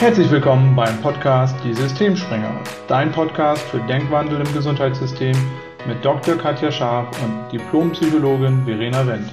[0.00, 5.34] Herzlich willkommen beim Podcast Die Systemspringer, dein Podcast für Denkwandel im Gesundheitssystem
[5.88, 6.36] mit Dr.
[6.36, 9.32] Katja Scharf und Diplompsychologin Verena Wendt.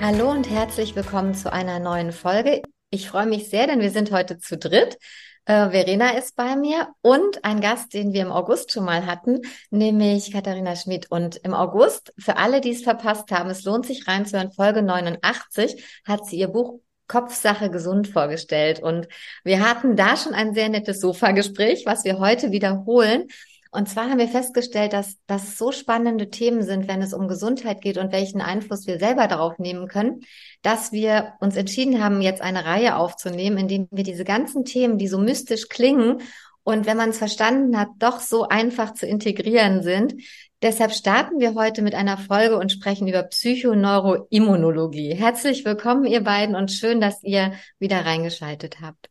[0.00, 2.62] Hallo und herzlich willkommen zu einer neuen Folge.
[2.90, 4.98] Ich freue mich sehr, denn wir sind heute zu dritt.
[5.44, 9.42] Äh, Verena ist bei mir und ein Gast, den wir im August schon mal hatten,
[9.70, 11.08] nämlich Katharina Schmidt.
[11.08, 16.02] Und im August, für alle, die es verpasst haben, es lohnt sich reinzuhören, Folge 89
[16.04, 16.80] hat sie ihr Buch
[17.10, 18.80] Kopfsache gesund vorgestellt.
[18.80, 19.08] Und
[19.42, 23.26] wir hatten da schon ein sehr nettes Sofa-Gespräch, was wir heute wiederholen.
[23.72, 27.80] Und zwar haben wir festgestellt, dass das so spannende Themen sind, wenn es um Gesundheit
[27.80, 30.20] geht und welchen Einfluss wir selber darauf nehmen können,
[30.62, 34.96] dass wir uns entschieden haben, jetzt eine Reihe aufzunehmen, in dem wir diese ganzen Themen,
[34.96, 36.22] die so mystisch klingen
[36.62, 40.14] und wenn man es verstanden hat, doch so einfach zu integrieren sind.
[40.62, 45.14] Deshalb starten wir heute mit einer Folge und sprechen über Psychoneuroimmunologie.
[45.14, 49.08] Herzlich willkommen, ihr beiden, und schön, dass ihr wieder reingeschaltet habt.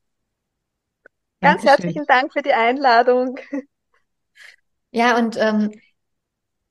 [1.42, 1.70] Ganz Dankeschön.
[1.70, 3.40] herzlichen Dank für die Einladung.
[4.92, 5.72] Ja, und ähm,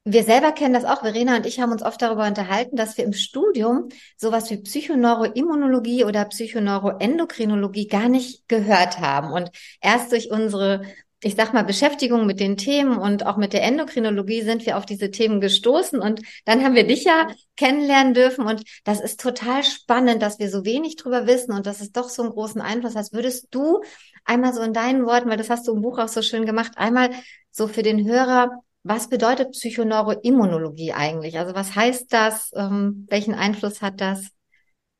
[0.05, 1.00] wir selber kennen das auch.
[1.00, 6.05] Verena und ich haben uns oft darüber unterhalten, dass wir im Studium sowas wie Psychoneuroimmunologie
[6.05, 9.33] oder Psychoneuroendokrinologie gar nicht gehört haben.
[9.33, 9.50] Und
[9.81, 10.83] erst durch unsere,
[11.20, 14.86] ich sag mal, Beschäftigung mit den Themen und auch mit der Endokrinologie sind wir auf
[14.86, 15.98] diese Themen gestoßen.
[16.00, 18.47] Und dann haben wir dich ja kennenlernen dürfen.
[18.47, 22.08] Und das ist total spannend, dass wir so wenig drüber wissen und dass es doch
[22.08, 23.12] so einen großen Einfluss hat.
[23.12, 23.83] Würdest du
[24.25, 26.72] einmal so in deinen Worten, weil das hast du im Buch auch so schön gemacht,
[26.77, 27.10] einmal
[27.50, 28.50] so für den Hörer,
[28.84, 31.38] was bedeutet Psychoneuroimmunologie eigentlich?
[31.38, 32.53] Also was heißt das?
[32.55, 34.30] Ähm, welchen Einfluss hat das?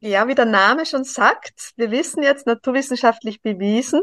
[0.01, 4.01] Ja, wie der Name schon sagt, wir wissen jetzt naturwissenschaftlich bewiesen,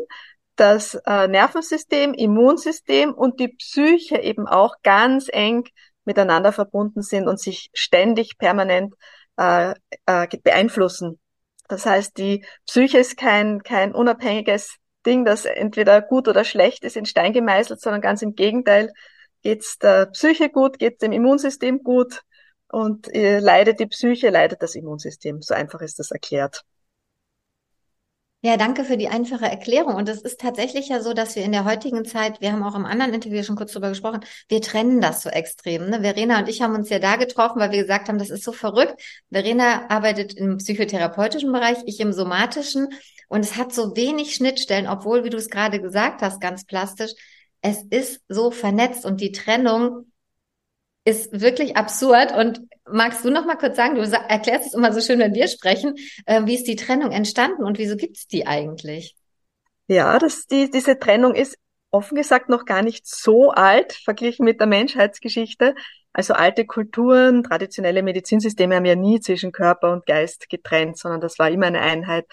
[0.56, 5.66] dass äh, Nervensystem, Immunsystem und die Psyche eben auch ganz eng
[6.06, 8.94] miteinander verbunden sind und sich ständig permanent
[9.38, 9.74] äh,
[10.06, 11.20] äh, beeinflussen.
[11.68, 16.96] Das heißt, die Psyche ist kein, kein unabhängiges Ding, das entweder gut oder schlecht ist,
[16.96, 18.92] in Stein gemeißelt, sondern ganz im Gegenteil,
[19.42, 22.22] geht's der Psyche gut, geht's dem Immunsystem gut
[22.70, 25.42] und äh, leidet die Psyche, leidet das Immunsystem.
[25.42, 26.64] So einfach ist das erklärt.
[28.46, 29.96] Ja, danke für die einfache Erklärung.
[29.96, 32.76] Und es ist tatsächlich ja so, dass wir in der heutigen Zeit, wir haben auch
[32.76, 35.90] im anderen Interview schon kurz drüber gesprochen, wir trennen das so extrem.
[35.90, 36.02] Ne?
[36.02, 38.52] Verena und ich haben uns ja da getroffen, weil wir gesagt haben, das ist so
[38.52, 39.02] verrückt.
[39.32, 42.90] Verena arbeitet im psychotherapeutischen Bereich, ich im somatischen.
[43.30, 47.14] Und es hat so wenig Schnittstellen, obwohl, wie du es gerade gesagt hast, ganz plastisch,
[47.62, 50.12] es ist so vernetzt und die Trennung
[51.06, 52.34] ist wirklich absurd.
[52.36, 55.48] Und magst du noch mal kurz sagen, du erklärst es immer so schön, wenn wir
[55.48, 55.96] sprechen,
[56.26, 59.16] äh, wie ist die Trennung entstanden und wieso gibt es die eigentlich?
[59.88, 61.58] Ja, das, die, diese Trennung ist
[61.92, 65.76] offen gesagt noch gar nicht so alt, verglichen mit der Menschheitsgeschichte.
[66.12, 71.40] Also alte Kulturen, traditionelle Medizinsysteme haben ja nie zwischen Körper und Geist getrennt, sondern das
[71.40, 72.26] war immer eine Einheit.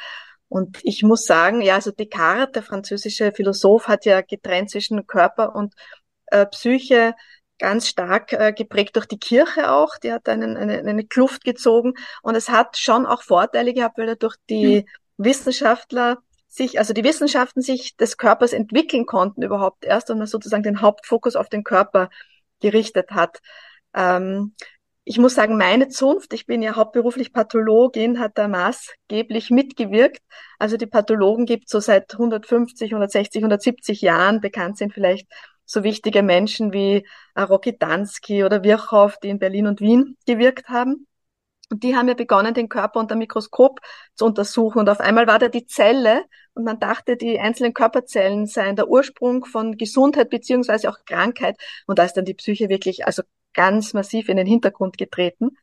[0.48, 5.54] Und ich muss sagen, ja, also Descartes, der französische Philosoph, hat ja getrennt zwischen Körper
[5.54, 5.74] und
[6.26, 7.14] äh, Psyche
[7.62, 9.96] ganz stark äh, geprägt durch die Kirche auch.
[9.96, 11.94] Die hat einen, eine, eine Kluft gezogen.
[12.20, 15.24] Und es hat schon auch Vorteile gehabt, weil er durch die mhm.
[15.24, 16.18] Wissenschaftler
[16.48, 20.82] sich, also die Wissenschaften sich des Körpers entwickeln konnten überhaupt erst und man sozusagen den
[20.82, 22.10] Hauptfokus auf den Körper
[22.60, 23.38] gerichtet hat.
[23.94, 24.54] Ähm,
[25.04, 30.20] ich muss sagen, meine Zunft, ich bin ja hauptberuflich Pathologin, hat da maßgeblich mitgewirkt.
[30.58, 34.40] Also die Pathologen gibt so seit 150, 160, 170 Jahren.
[34.40, 35.28] Bekannt sind vielleicht
[35.72, 40.68] so wichtige Menschen wie äh, Rocky Dansky oder Virchow, die in Berlin und Wien gewirkt
[40.68, 41.06] haben.
[41.70, 43.80] Und die haben ja begonnen, den Körper unter Mikroskop
[44.14, 44.78] zu untersuchen.
[44.80, 46.24] Und auf einmal war da die Zelle
[46.54, 51.56] und man dachte, die einzelnen Körperzellen seien der Ursprung von Gesundheit beziehungsweise auch Krankheit.
[51.86, 53.22] Und da ist dann die Psyche wirklich also
[53.54, 55.56] ganz massiv in den Hintergrund getreten.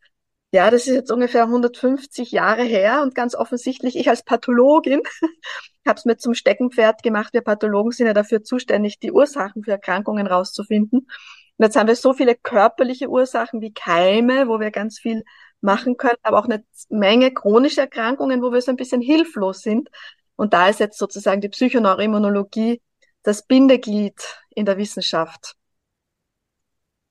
[0.51, 5.01] Ja, das ist jetzt ungefähr 150 Jahre her und ganz offensichtlich, ich als Pathologin
[5.87, 7.33] habe es mir zum Steckenpferd gemacht.
[7.33, 11.01] Wir Pathologen sind ja dafür zuständig, die Ursachen für Erkrankungen rauszufinden.
[11.01, 15.23] Und jetzt haben wir so viele körperliche Ursachen wie Keime, wo wir ganz viel
[15.61, 19.89] machen können, aber auch eine Menge chronische Erkrankungen, wo wir so ein bisschen hilflos sind.
[20.35, 22.81] Und da ist jetzt sozusagen die Psychoneuroimmunologie
[23.23, 24.19] das Bindeglied
[24.49, 25.55] in der Wissenschaft.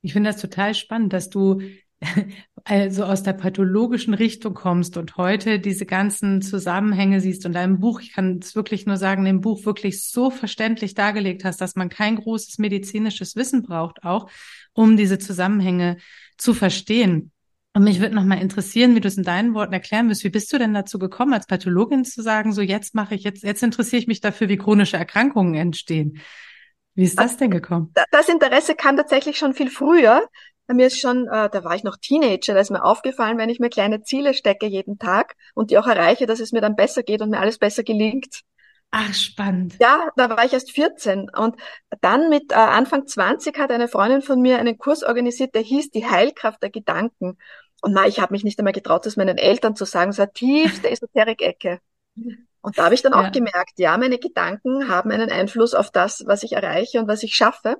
[0.00, 1.60] Ich finde das total spannend, dass du
[2.68, 8.00] also aus der pathologischen Richtung kommst und heute diese ganzen Zusammenhänge siehst und deinem Buch,
[8.02, 11.88] ich kann es wirklich nur sagen, dem Buch wirklich so verständlich dargelegt hast, dass man
[11.88, 14.28] kein großes medizinisches Wissen braucht, auch
[14.74, 15.96] um diese Zusammenhänge
[16.36, 17.32] zu verstehen.
[17.72, 20.24] Und mich würde nochmal interessieren, wie du es in deinen Worten erklären wirst.
[20.24, 23.44] Wie bist du denn dazu gekommen, als Pathologin zu sagen, so jetzt mache ich, jetzt,
[23.44, 26.20] jetzt interessiere ich mich dafür, wie chronische Erkrankungen entstehen?
[26.94, 27.94] Wie ist das denn gekommen?
[28.10, 30.28] Das Interesse kam tatsächlich schon viel früher.
[30.74, 33.60] Mir ist schon, äh, da war ich noch Teenager, da ist mir aufgefallen, wenn ich
[33.60, 37.02] mir kleine Ziele stecke jeden Tag und die auch erreiche, dass es mir dann besser
[37.02, 38.42] geht und mir alles besser gelingt.
[38.90, 39.76] Ach, spannend.
[39.80, 41.56] Ja, da war ich erst 14 und
[42.00, 45.90] dann mit äh, Anfang 20 hat eine Freundin von mir einen Kurs organisiert, der hieß
[45.90, 47.36] die Heilkraft der Gedanken.
[47.82, 50.90] Und na, ich habe mich nicht einmal getraut, das meinen Eltern zu sagen, so tiefste
[50.90, 51.80] Esoterik-Ecke.
[52.60, 53.30] Und da habe ich dann auch ja.
[53.30, 57.34] gemerkt, ja, meine Gedanken haben einen Einfluss auf das, was ich erreiche und was ich
[57.34, 57.76] schaffe.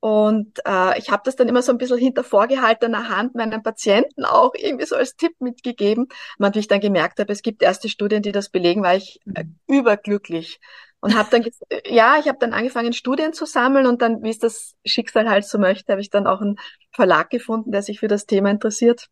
[0.00, 4.24] Und äh, ich habe das dann immer so ein bisschen hinter vorgehaltener Hand meinen Patienten
[4.24, 6.06] auch irgendwie so als Tipp mitgegeben.
[6.38, 9.20] Und wie ich dann gemerkt habe, es gibt erste Studien, die das belegen, war ich
[9.34, 9.56] äh, mhm.
[9.66, 10.60] überglücklich.
[11.00, 11.44] Und habe dann,
[11.86, 15.44] ja, ich habe dann angefangen, Studien zu sammeln und dann, wie es das Schicksal halt
[15.44, 16.56] so möchte, habe ich dann auch einen
[16.90, 19.08] Verlag gefunden, der sich für das Thema interessiert.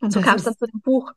[0.00, 1.12] Und so kam es dann zu dem Buch.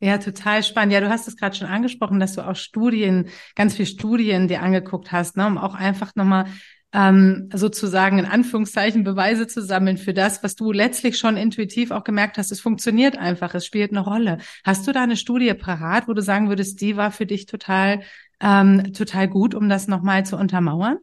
[0.00, 0.92] Ja, total spannend.
[0.92, 4.62] Ja, du hast es gerade schon angesprochen, dass du auch Studien, ganz viel Studien dir
[4.62, 6.46] angeguckt hast, ne, um auch einfach nochmal
[6.92, 12.04] ähm, sozusagen in Anführungszeichen Beweise zu sammeln für das, was du letztlich schon intuitiv auch
[12.04, 12.50] gemerkt hast.
[12.50, 14.38] Es funktioniert einfach, es spielt eine Rolle.
[14.64, 18.02] Hast du da eine Studie parat, wo du sagen würdest, die war für dich total,
[18.40, 20.98] ähm, total gut, um das nochmal zu untermauern?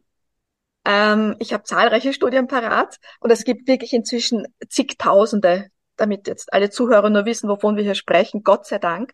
[0.84, 6.70] Ähm, ich habe zahlreiche Studien parat und es gibt wirklich inzwischen zigtausende, damit jetzt alle
[6.70, 9.12] Zuhörer nur wissen, wovon wir hier sprechen, Gott sei Dank.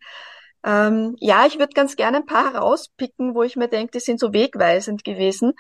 [0.64, 4.20] Ähm, ja, ich würde ganz gerne ein paar herauspicken, wo ich mir denke, die sind
[4.20, 5.52] so wegweisend gewesen.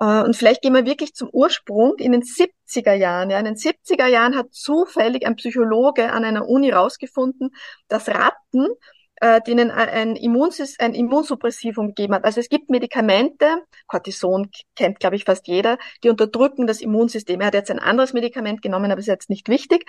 [0.00, 3.30] Äh, und vielleicht gehen wir wirklich zum Ursprung in den 70er Jahren.
[3.30, 7.50] Ja, in den 70er Jahren hat zufällig ein Psychologe an einer Uni rausgefunden,
[7.88, 8.68] dass Ratten,
[9.16, 12.24] äh, denen ein, Immunsys ein Immunsuppressivum gegeben hat.
[12.24, 17.40] Also es gibt Medikamente, Cortison kennt, glaube ich, fast jeder, die unterdrücken das Immunsystem.
[17.40, 19.86] Er hat jetzt ein anderes Medikament genommen, aber ist jetzt nicht wichtig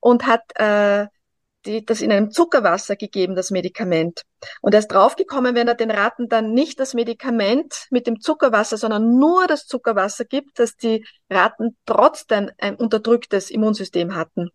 [0.00, 1.06] und hat äh,
[1.66, 4.22] die, das in einem Zuckerwasser gegeben, das Medikament.
[4.60, 8.76] Und er ist draufgekommen, wenn er den Ratten dann nicht das Medikament mit dem Zuckerwasser,
[8.76, 14.50] sondern nur das Zuckerwasser gibt, dass die Ratten trotzdem ein unterdrücktes Immunsystem hatten.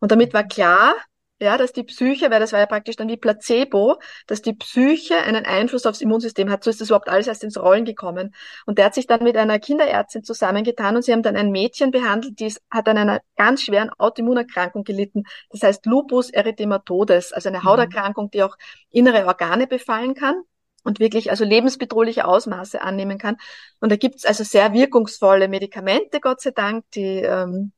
[0.00, 0.94] Und damit war klar,
[1.44, 5.16] ja, dass die Psyche, weil das war ja praktisch dann wie Placebo, dass die Psyche
[5.18, 6.64] einen Einfluss aufs Immunsystem hat.
[6.64, 8.34] So ist das überhaupt alles erst ins Rollen gekommen.
[8.66, 11.90] Und der hat sich dann mit einer Kinderärztin zusammengetan und sie haben dann ein Mädchen
[11.92, 15.24] behandelt, die hat an einer ganz schweren Autoimmunerkrankung gelitten.
[15.50, 17.64] Das heißt Lupus erythematodes, also eine mhm.
[17.64, 18.56] Hauterkrankung, die auch
[18.90, 20.42] innere Organe befallen kann
[20.84, 23.36] und wirklich also lebensbedrohliche Ausmaße annehmen kann.
[23.80, 27.72] Und da gibt's also sehr wirkungsvolle Medikamente, Gott sei Dank, die ähm,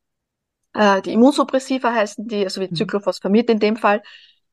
[0.77, 2.77] äh, die Immunsuppressiva heißen die, also wie mhm.
[2.77, 4.03] Cyclophosphamid in dem Fall.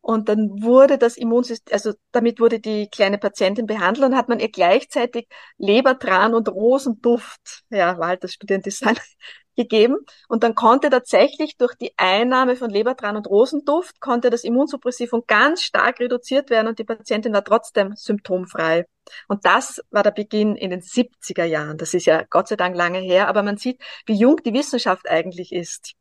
[0.01, 4.41] Und dann wurde das Immunsystem, also damit wurde die kleine Patientin behandelt und hat man
[4.41, 5.27] ihr gleichzeitig
[5.57, 8.97] Lebertran und Rosenduft, ja, war halt das Studiendesign,
[9.55, 9.97] gegeben.
[10.27, 15.61] Und dann konnte tatsächlich durch die Einnahme von Lebertran und Rosenduft, konnte das Immunsuppressivum ganz
[15.61, 18.85] stark reduziert werden und die Patientin war trotzdem symptomfrei.
[19.27, 21.77] Und das war der Beginn in den 70er Jahren.
[21.77, 25.09] Das ist ja Gott sei Dank lange her, aber man sieht, wie jung die Wissenschaft
[25.09, 25.93] eigentlich ist.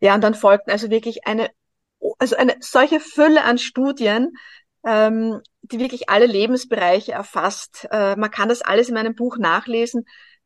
[0.00, 1.50] Ja, und dann folgten also wirklich eine,
[2.18, 4.32] also eine solche Fülle an Studien,
[4.86, 7.88] ähm, die wirklich alle Lebensbereiche erfasst.
[7.90, 10.04] Äh, man kann das alles in meinem Buch nachlesen.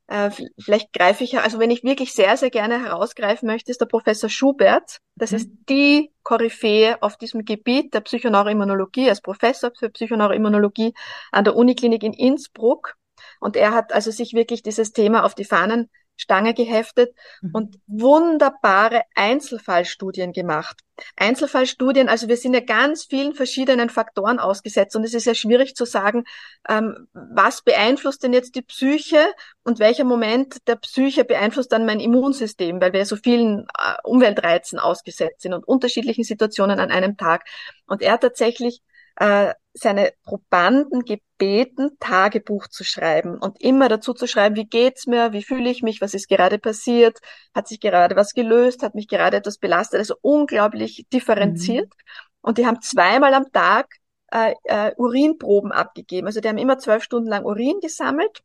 [0.09, 3.87] Äh, vielleicht greife ich, also wenn ich wirklich sehr, sehr gerne herausgreifen möchte, ist der
[3.87, 4.99] Professor Schubert.
[5.15, 5.37] Das mhm.
[5.37, 10.93] ist die Koryphäe auf diesem Gebiet der Psychoneuroimmunologie, als Professor für Psychoneuroimmunologie
[11.31, 12.95] an der Uniklinik in Innsbruck.
[13.41, 17.51] Und er hat also sich wirklich dieses Thema auf die Fahnen Stange geheftet mhm.
[17.53, 20.81] und wunderbare Einzelfallstudien gemacht.
[21.17, 25.75] Einzelfallstudien, also wir sind ja ganz vielen verschiedenen Faktoren ausgesetzt und es ist ja schwierig
[25.75, 26.25] zu sagen,
[26.69, 29.19] ähm, was beeinflusst denn jetzt die Psyche
[29.65, 34.79] und welcher Moment der Psyche beeinflusst dann mein Immunsystem, weil wir so vielen äh, Umweltreizen
[34.79, 37.45] ausgesetzt sind und unterschiedlichen Situationen an einem Tag.
[37.87, 38.83] Und er hat tatsächlich
[39.17, 45.33] äh, seine Probanden gebeten, Tagebuch zu schreiben und immer dazu zu schreiben, wie geht's mir,
[45.33, 47.19] wie fühle ich mich, was ist gerade passiert,
[47.55, 51.87] hat sich gerade was gelöst, hat mich gerade etwas belastet, also unglaublich differenziert.
[51.87, 52.23] Mhm.
[52.43, 53.89] Und die haben zweimal am Tag
[54.31, 56.27] äh, äh, Urinproben abgegeben.
[56.27, 58.43] Also die haben immer zwölf Stunden lang Urin gesammelt.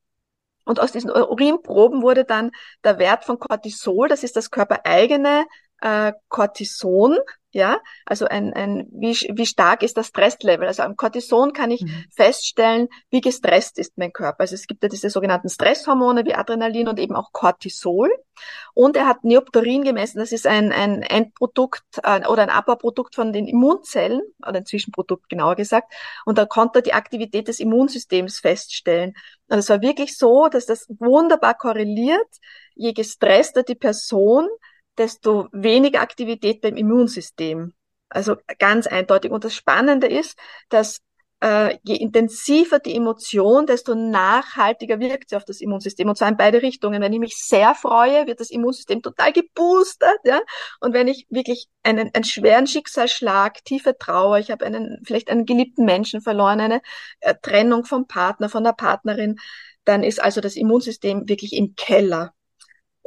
[0.65, 2.51] Und aus diesen Urinproben wurde dann
[2.83, 5.45] der Wert von Cortisol, das ist das körpereigene
[5.81, 7.17] äh, Cortison,
[7.51, 10.67] ja, also ein, ein wie, wie stark ist das Stresslevel?
[10.67, 12.05] Also am Cortison kann ich mhm.
[12.13, 14.41] feststellen, wie gestresst ist mein Körper.
[14.41, 18.11] Also es gibt ja diese sogenannten Stresshormone wie Adrenalin und eben auch Cortisol.
[18.75, 23.33] Und er hat Neoptorin gemessen, das ist ein, ein Endprodukt äh, oder ein Abbauprodukt von
[23.33, 25.91] den Immunzellen, oder ein Zwischenprodukt genauer gesagt.
[26.25, 29.15] Und da konnte er die Aktivität des Immunsystems feststellen.
[29.47, 32.27] Und es war wirklich so, dass das wunderbar korreliert,
[32.75, 34.47] je gestresster die Person,
[34.97, 37.73] desto weniger Aktivität beim Immunsystem.
[38.09, 39.31] Also ganz eindeutig.
[39.31, 40.37] Und das Spannende ist,
[40.69, 41.01] dass
[41.39, 46.09] äh, je intensiver die Emotion, desto nachhaltiger wirkt sie auf das Immunsystem.
[46.09, 47.01] Und zwar in beide Richtungen.
[47.01, 50.19] Wenn ich mich sehr freue, wird das Immunsystem total geboostert.
[50.23, 50.41] Ja?
[50.79, 55.45] Und wenn ich wirklich einen, einen schweren Schicksalsschlag, tiefe Trauer, ich habe einen vielleicht einen
[55.45, 56.81] geliebten Menschen verloren, eine
[57.19, 59.37] äh, Trennung vom Partner, von der Partnerin,
[59.85, 62.33] dann ist also das Immunsystem wirklich im Keller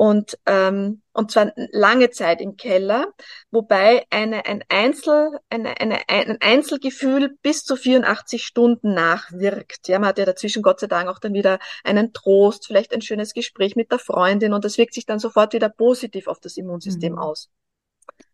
[0.00, 3.12] und, ähm, und zwar lange Zeit im Keller,
[3.50, 9.88] wobei eine, ein, Einzel, eine, eine, ein Einzelgefühl bis zu 84 Stunden nachwirkt.
[9.88, 13.02] Ja, man hat ja dazwischen Gott sei Dank auch dann wieder einen Trost, vielleicht ein
[13.02, 16.56] schönes Gespräch mit der Freundin und das wirkt sich dann sofort wieder positiv auf das
[16.56, 17.18] Immunsystem mhm.
[17.18, 17.50] aus.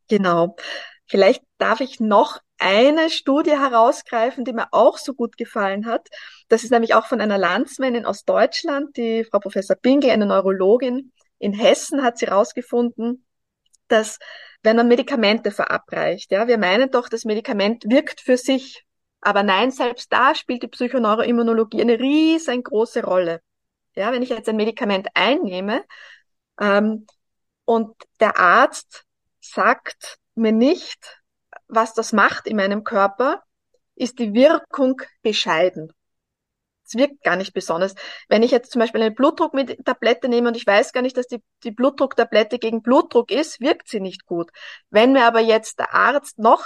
[0.08, 0.54] Genau.
[1.08, 6.06] Vielleicht darf ich noch eine Studie herausgreifen, die mir auch so gut gefallen hat.
[6.49, 11.11] Das ist nämlich auch von einer Landsmännin aus Deutschland, die Frau Professor Binge, eine Neurologin,
[11.38, 13.26] in Hessen hat sie herausgefunden,
[13.88, 14.18] dass
[14.62, 18.84] wenn man Medikamente verabreicht, ja, wir meinen doch, das Medikament wirkt für sich.
[19.20, 23.40] Aber nein, selbst da spielt die Psychoneuroimmunologie eine riesengroße Rolle.
[23.94, 25.84] Ja, wenn ich jetzt ein Medikament einnehme
[26.60, 27.06] ähm,
[27.64, 29.04] und der Arzt
[29.40, 31.22] sagt mir nicht,
[31.68, 33.42] was das macht in meinem Körper,
[33.94, 35.92] ist die Wirkung bescheiden.
[36.86, 37.94] Es wirkt gar nicht besonders.
[38.28, 41.42] Wenn ich jetzt zum Beispiel eine Blutdrucktablette nehme und ich weiß gar nicht, dass die,
[41.64, 44.50] die Blutdrucktablette gegen Blutdruck ist, wirkt sie nicht gut.
[44.90, 46.64] Wenn mir aber jetzt der Arzt noch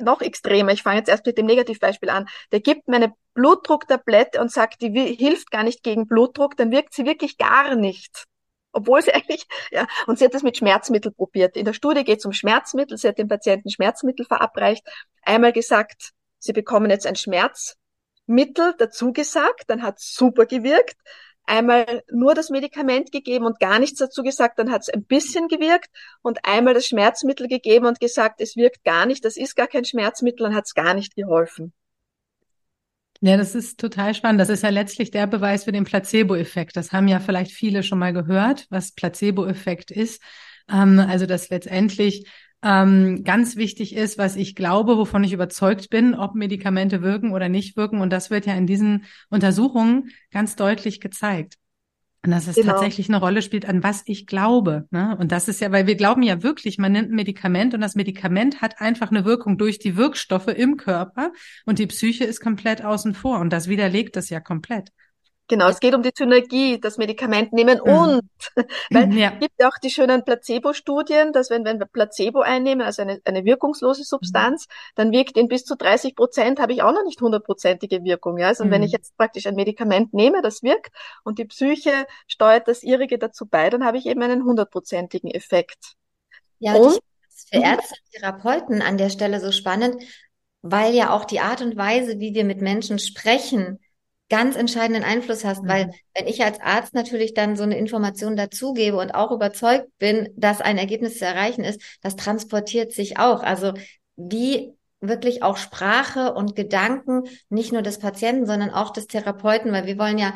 [0.00, 4.40] noch extremer, ich fange jetzt erst mit dem Negativbeispiel an, der gibt mir eine Blutdrucktablette
[4.40, 8.24] und sagt, die hilft gar nicht gegen Blutdruck, dann wirkt sie wirklich gar nicht.
[8.72, 11.56] Obwohl sie eigentlich, ja, und sie hat das mit Schmerzmittel probiert.
[11.56, 14.84] In der Studie geht es um Schmerzmittel, sie hat dem Patienten Schmerzmittel verabreicht,
[15.22, 17.76] einmal gesagt, sie bekommen jetzt ein Schmerz,
[18.26, 20.96] Mittel dazu gesagt, dann hat super gewirkt.
[21.46, 25.48] Einmal nur das Medikament gegeben und gar nichts dazu gesagt, dann hat es ein bisschen
[25.48, 25.90] gewirkt
[26.22, 29.84] und einmal das Schmerzmittel gegeben und gesagt, es wirkt gar nicht, das ist gar kein
[29.84, 31.74] Schmerzmittel, dann hat es gar nicht geholfen.
[33.20, 34.40] Ja, das ist total spannend.
[34.40, 36.76] Das ist ja letztlich der Beweis für den Placebo-Effekt.
[36.76, 40.22] Das haben ja vielleicht viele schon mal gehört, was Placebo-Effekt ist.
[40.70, 42.28] Ähm, also, dass letztendlich
[42.64, 47.50] ähm, ganz wichtig ist, was ich glaube, wovon ich überzeugt bin, ob Medikamente wirken oder
[47.50, 48.00] nicht wirken.
[48.00, 51.56] Und das wird ja in diesen Untersuchungen ganz deutlich gezeigt.
[52.24, 52.72] Und dass es genau.
[52.72, 54.88] tatsächlich eine Rolle spielt, an was ich glaube.
[54.90, 55.14] Ne?
[55.20, 57.96] Und das ist ja, weil wir glauben ja wirklich, man nimmt ein Medikament und das
[57.96, 61.32] Medikament hat einfach eine Wirkung durch die Wirkstoffe im Körper
[61.66, 63.40] und die Psyche ist komplett außen vor.
[63.40, 64.88] Und das widerlegt das ja komplett.
[65.46, 67.92] Genau, es geht um die Synergie, das Medikament nehmen mhm.
[67.92, 68.22] und,
[68.90, 69.32] weil ja.
[69.34, 73.44] es gibt auch die schönen Placebo-Studien, dass wenn, wenn wir Placebo einnehmen, also eine, eine
[73.44, 74.72] wirkungslose Substanz, mhm.
[74.94, 78.38] dann wirkt in bis zu 30 Prozent, habe ich auch noch nicht hundertprozentige Wirkung.
[78.38, 78.48] Ja?
[78.48, 78.70] Also mhm.
[78.70, 83.18] wenn ich jetzt praktisch ein Medikament nehme, das wirkt und die Psyche steuert das ihrige
[83.18, 85.92] dazu bei, dann habe ich eben einen hundertprozentigen Effekt.
[86.58, 87.00] Ja, und,
[87.50, 90.02] für Ärzte und Therapeuten an der Stelle so spannend,
[90.62, 93.78] weil ja auch die Art und Weise, wie wir mit Menschen sprechen,
[94.30, 95.92] ganz entscheidenden Einfluss hast, weil mhm.
[96.14, 100.60] wenn ich als Arzt natürlich dann so eine Information dazugebe und auch überzeugt bin, dass
[100.60, 103.42] ein Ergebnis zu erreichen ist, das transportiert sich auch.
[103.42, 103.74] Also
[104.16, 109.86] wie wirklich auch Sprache und Gedanken nicht nur des Patienten, sondern auch des Therapeuten, weil
[109.86, 110.32] wir wollen ja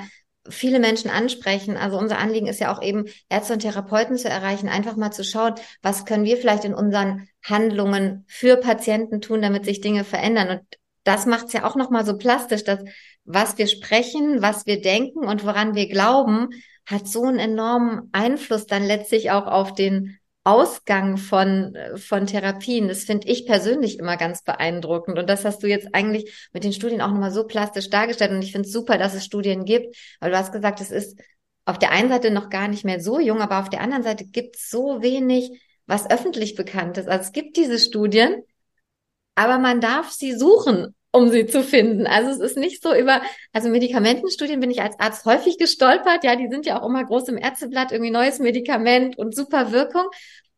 [0.51, 1.77] viele Menschen ansprechen.
[1.77, 5.25] Also unser Anliegen ist ja auch eben, Ärzte und Therapeuten zu erreichen, einfach mal zu
[5.25, 10.51] schauen, was können wir vielleicht in unseren Handlungen für Patienten tun, damit sich Dinge verändern.
[10.51, 10.79] Und
[11.09, 12.81] das macht es ja auch nochmal so plastisch, dass
[13.25, 16.49] was wir sprechen, was wir denken und woran wir glauben,
[16.87, 22.89] hat so einen enormen Einfluss dann letztlich auch auf den Ausgang von, von Therapien.
[22.89, 25.19] Das finde ich persönlich immer ganz beeindruckend.
[25.19, 28.31] Und das hast du jetzt eigentlich mit den Studien auch nochmal so plastisch dargestellt.
[28.31, 31.19] Und ich finde es super, dass es Studien gibt, weil du hast gesagt, es ist
[31.67, 34.25] auf der einen Seite noch gar nicht mehr so jung, aber auf der anderen Seite
[34.25, 35.51] gibt es so wenig,
[35.87, 37.09] was öffentlich bekannt ist.
[37.09, 38.43] Also es gibt diese Studien,
[39.35, 42.07] aber man darf sie suchen um sie zu finden.
[42.07, 43.23] Also es ist nicht so über,
[43.53, 46.25] also Medikamentenstudien bin ich als Arzt häufig gestolpert.
[46.25, 50.05] Ja, die sind ja auch immer groß im Ärzteblatt, irgendwie neues Medikament und super Wirkung.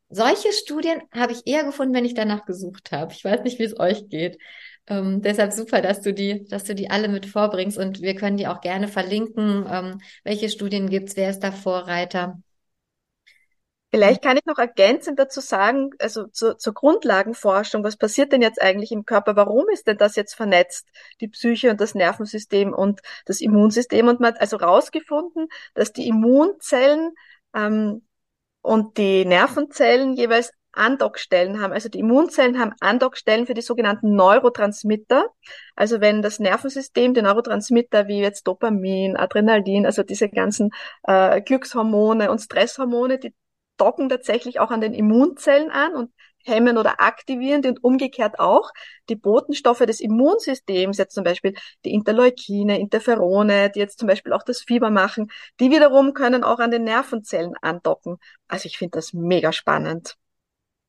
[0.08, 3.12] Solche Studien habe ich eher gefunden, wenn ich danach gesucht habe.
[3.12, 4.38] Ich weiß nicht, wie es euch geht.
[4.88, 8.36] Ähm, deshalb super, dass du die, dass du die alle mit vorbringst und wir können
[8.36, 9.64] die auch gerne verlinken.
[9.70, 11.16] Ähm, welche Studien gibt's?
[11.16, 12.42] Wer ist da Vorreiter?
[13.92, 18.62] Vielleicht kann ich noch ergänzend dazu sagen, also zu, zur Grundlagenforschung, was passiert denn jetzt
[18.62, 19.34] eigentlich im Körper?
[19.34, 20.88] Warum ist denn das jetzt vernetzt,
[21.20, 24.06] die Psyche und das Nervensystem und das Immunsystem?
[24.06, 27.14] Und man hat also rausgefunden, dass die Immunzellen
[27.54, 28.06] ähm,
[28.62, 31.72] und die Nervenzellen jeweils Andockstellen haben.
[31.72, 35.26] Also die Immunzellen haben Andockstellen für die sogenannten Neurotransmitter.
[35.74, 40.70] Also wenn das Nervensystem die Neurotransmitter wie jetzt Dopamin, Adrenalin, also diese ganzen
[41.04, 43.34] äh, Glückshormone und Stresshormone, die
[43.80, 46.12] docken tatsächlich auch an den Immunzellen an und
[46.44, 48.70] hemmen oder aktivieren und umgekehrt auch
[49.08, 54.42] die Botenstoffe des Immunsystems, jetzt zum Beispiel die Interleukine, Interferone, die jetzt zum Beispiel auch
[54.42, 58.16] das Fieber machen, die wiederum können auch an den Nervenzellen andocken.
[58.48, 60.16] Also ich finde das mega spannend.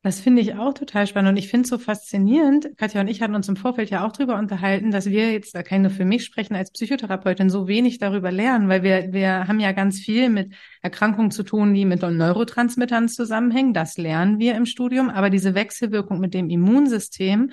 [0.03, 2.75] Das finde ich auch total spannend und ich finde es so faszinierend.
[2.75, 5.59] Katja und ich hatten uns im Vorfeld ja auch darüber unterhalten, dass wir jetzt, da
[5.59, 9.59] ich nur für mich sprechen, als Psychotherapeutin so wenig darüber lernen, weil wir, wir haben
[9.59, 13.75] ja ganz viel mit Erkrankungen zu tun, die mit Neurotransmittern zusammenhängen.
[13.75, 17.51] Das lernen wir im Studium, aber diese Wechselwirkung mit dem Immunsystem,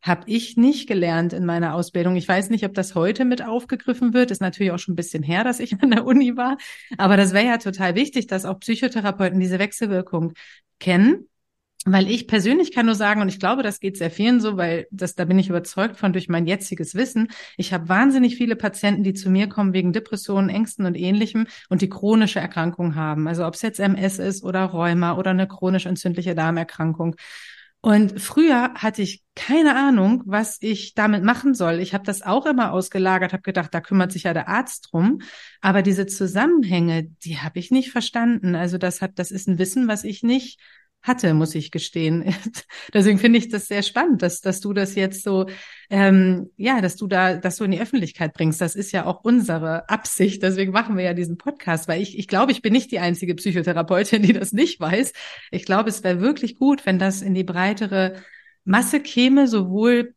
[0.00, 2.14] habe ich nicht gelernt in meiner Ausbildung.
[2.14, 4.30] Ich weiß nicht, ob das heute mit aufgegriffen wird.
[4.30, 6.56] Ist natürlich auch schon ein bisschen her, dass ich an der Uni war.
[6.98, 10.34] Aber das wäre ja total wichtig, dass auch Psychotherapeuten diese Wechselwirkung
[10.78, 11.26] kennen
[11.84, 14.88] weil ich persönlich kann nur sagen, und ich glaube, das geht sehr vielen so, weil
[14.90, 17.28] das, da bin ich überzeugt von durch mein jetziges Wissen.
[17.56, 21.80] Ich habe wahnsinnig viele Patienten, die zu mir kommen wegen Depressionen, Ängsten und ähnlichem und
[21.80, 23.28] die chronische Erkrankung haben.
[23.28, 27.14] Also ob es jetzt MS ist oder Rheuma oder eine chronisch entzündliche Darmerkrankung.
[27.80, 31.78] Und früher hatte ich keine Ahnung, was ich damit machen soll.
[31.78, 35.20] Ich habe das auch immer ausgelagert, habe gedacht, da kümmert sich ja der Arzt drum.
[35.60, 38.56] Aber diese Zusammenhänge, die habe ich nicht verstanden.
[38.56, 40.58] Also das hat, das ist ein Wissen, was ich nicht
[41.02, 42.34] hatte, muss ich gestehen.
[42.94, 45.46] Deswegen finde ich das sehr spannend, dass, dass du das jetzt so,
[45.90, 48.60] ähm, ja, dass du da, dass du in die Öffentlichkeit bringst.
[48.60, 50.42] Das ist ja auch unsere Absicht.
[50.42, 53.34] Deswegen machen wir ja diesen Podcast, weil ich, ich glaube, ich bin nicht die einzige
[53.34, 55.12] Psychotherapeutin, die das nicht weiß.
[55.50, 58.16] Ich glaube, es wäre wirklich gut, wenn das in die breitere
[58.64, 60.14] Masse käme, sowohl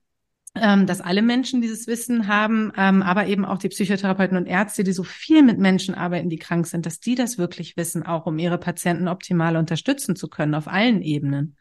[0.55, 4.83] ähm, dass alle Menschen dieses Wissen haben, ähm, aber eben auch die Psychotherapeuten und Ärzte,
[4.83, 8.25] die so viel mit Menschen arbeiten, die krank sind, dass die das wirklich wissen, auch
[8.25, 11.55] um ihre Patienten optimal unterstützen zu können auf allen Ebenen.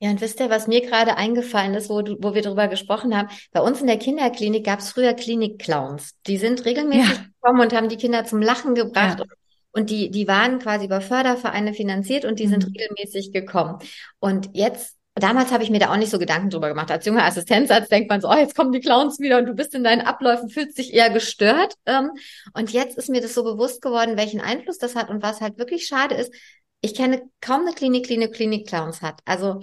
[0.00, 3.16] Ja, und wisst ihr, was mir gerade eingefallen ist, wo, du, wo wir darüber gesprochen
[3.16, 3.28] haben?
[3.52, 6.14] Bei uns in der Kinderklinik gab es früher Klinik-Clowns.
[6.26, 7.24] Die sind regelmäßig ja.
[7.24, 9.20] gekommen und haben die Kinder zum Lachen gebracht.
[9.20, 9.24] Ja.
[9.72, 12.50] Und die, die waren quasi über Fördervereine finanziert und die mhm.
[12.50, 13.78] sind regelmäßig gekommen.
[14.20, 16.90] Und jetzt Damals habe ich mir da auch nicht so Gedanken drüber gemacht.
[16.90, 19.72] Als junger Assistenzarzt denkt man so, oh, jetzt kommen die Clowns wieder und du bist
[19.74, 21.74] in deinen Abläufen, fühlst dich eher gestört.
[21.86, 22.10] Ähm,
[22.52, 25.56] und jetzt ist mir das so bewusst geworden, welchen Einfluss das hat und was halt
[25.56, 26.34] wirklich schade ist.
[26.80, 29.20] Ich kenne kaum eine Klinik, Klinik, Klinik Clowns hat.
[29.24, 29.60] Also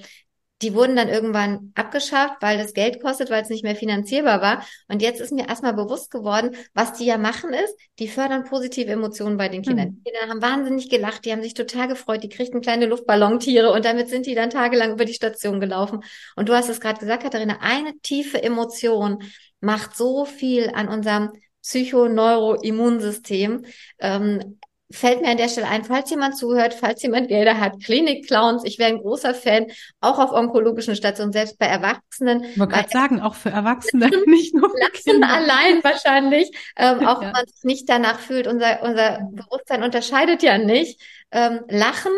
[0.61, 4.65] die wurden dann irgendwann abgeschafft, weil das Geld kostet, weil es nicht mehr finanzierbar war.
[4.87, 8.91] Und jetzt ist mir erstmal bewusst geworden, was die ja machen ist, die fördern positive
[8.91, 9.89] Emotionen bei den Kindern.
[9.89, 10.03] Mhm.
[10.03, 13.85] Die Kinder haben wahnsinnig gelacht, die haben sich total gefreut, die kriegten kleine Luftballontiere und
[13.85, 16.03] damit sind die dann tagelang über die Station gelaufen.
[16.35, 19.24] Und du hast es gerade gesagt, Katharina, eine tiefe Emotion
[19.59, 23.65] macht so viel an unserem Psychoneuroimmunsystem.
[24.00, 24.59] Ähm,
[24.91, 28.79] fällt mir an der Stelle ein, falls jemand zuhört, falls jemand Gelder hat, Klinik-Clowns, ich
[28.79, 29.67] wäre ein großer Fan,
[29.99, 32.43] auch auf onkologischen Stationen, selbst bei Erwachsenen.
[32.43, 35.29] Ich wollte gerade sagen, auch für Erwachsene, nicht nur für Kinder.
[35.29, 37.27] allein wahrscheinlich, ähm, auch ja.
[37.27, 41.01] wenn man sich nicht danach fühlt, unser, unser Bewusstsein unterscheidet ja nicht.
[41.31, 42.11] Ähm, Lachen,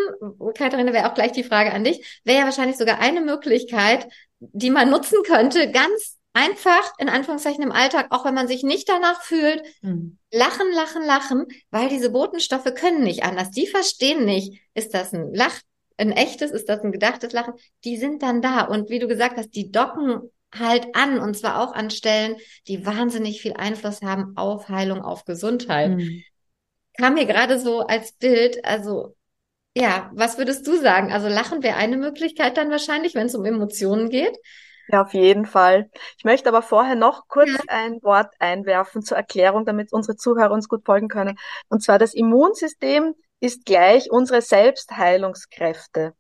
[0.58, 4.08] Katharina, wäre auch gleich die Frage an dich, wäre ja wahrscheinlich sogar eine Möglichkeit,
[4.40, 8.90] die man nutzen könnte, ganz einfach, in Anführungszeichen im Alltag, auch wenn man sich nicht
[8.90, 10.18] danach fühlt, mhm.
[10.32, 13.52] lachen, lachen, lachen, weil diese Botenstoffe können nicht anders.
[13.52, 15.62] Die verstehen nicht, ist das ein Lach,
[15.98, 17.54] ein echtes, ist das ein gedachtes Lachen?
[17.84, 18.62] Die sind dann da.
[18.62, 22.36] Und wie du gesagt hast, die docken halt an und zwar auch an Stellen,
[22.68, 25.92] die wahnsinnig viel Einfluss haben auf Heilung, auf Gesundheit.
[25.92, 26.24] Mhm.
[26.98, 29.16] Kam mir gerade so als Bild, also
[29.76, 31.12] ja, was würdest du sagen?
[31.12, 34.38] Also Lachen wäre eine Möglichkeit dann wahrscheinlich, wenn es um Emotionen geht.
[34.90, 35.90] Ja, auf jeden Fall.
[36.18, 37.60] Ich möchte aber vorher noch kurz ja.
[37.68, 41.38] ein Wort einwerfen zur Erklärung, damit unsere Zuhörer uns gut folgen können.
[41.70, 46.14] Und zwar das Immunsystem ist gleich unsere Selbstheilungskräfte.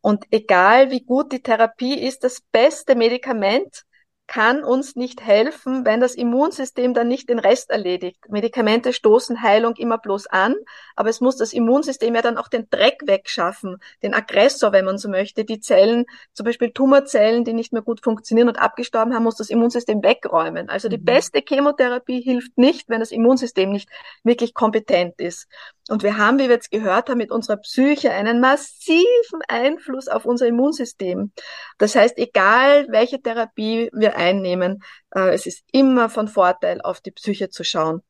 [0.00, 3.84] Und egal wie gut die Therapie ist, das beste Medikament
[4.32, 8.30] kann uns nicht helfen, wenn das Immunsystem dann nicht den Rest erledigt.
[8.30, 10.54] Medikamente stoßen Heilung immer bloß an,
[10.96, 14.96] aber es muss das Immunsystem ja dann auch den Dreck wegschaffen, den Aggressor, wenn man
[14.96, 19.24] so möchte, die Zellen, zum Beispiel Tumorzellen, die nicht mehr gut funktionieren und abgestorben haben,
[19.24, 20.70] muss das Immunsystem wegräumen.
[20.70, 21.04] Also die mhm.
[21.04, 23.90] beste Chemotherapie hilft nicht, wenn das Immunsystem nicht
[24.24, 25.46] wirklich kompetent ist.
[25.92, 30.24] Und wir haben, wie wir jetzt gehört haben, mit unserer Psyche einen massiven Einfluss auf
[30.24, 31.32] unser Immunsystem.
[31.76, 34.82] Das heißt, egal welche Therapie wir einnehmen,
[35.14, 38.00] äh, es ist immer von Vorteil, auf die Psyche zu schauen.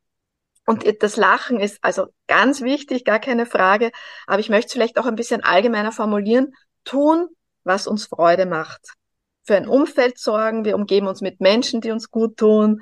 [0.64, 3.90] Und das Lachen ist also ganz wichtig, gar keine Frage.
[4.28, 6.54] Aber ich möchte es vielleicht auch ein bisschen allgemeiner formulieren.
[6.84, 7.30] Tun,
[7.64, 8.92] was uns Freude macht.
[9.42, 10.64] Für ein Umfeld sorgen.
[10.64, 12.80] Wir umgeben uns mit Menschen, die uns gut tun.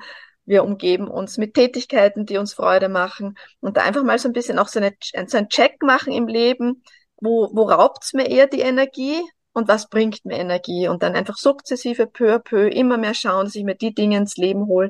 [0.51, 4.33] Wir umgeben uns mit Tätigkeiten, die uns Freude machen und da einfach mal so ein
[4.33, 4.93] bisschen auch so, eine,
[5.27, 6.83] so einen Check machen im Leben,
[7.21, 9.21] wo, wo raubt's mir eher die Energie
[9.53, 13.45] und was bringt mir Energie und dann einfach sukzessive peu à peu immer mehr schauen,
[13.45, 14.89] dass ich mir die Dinge ins Leben hole,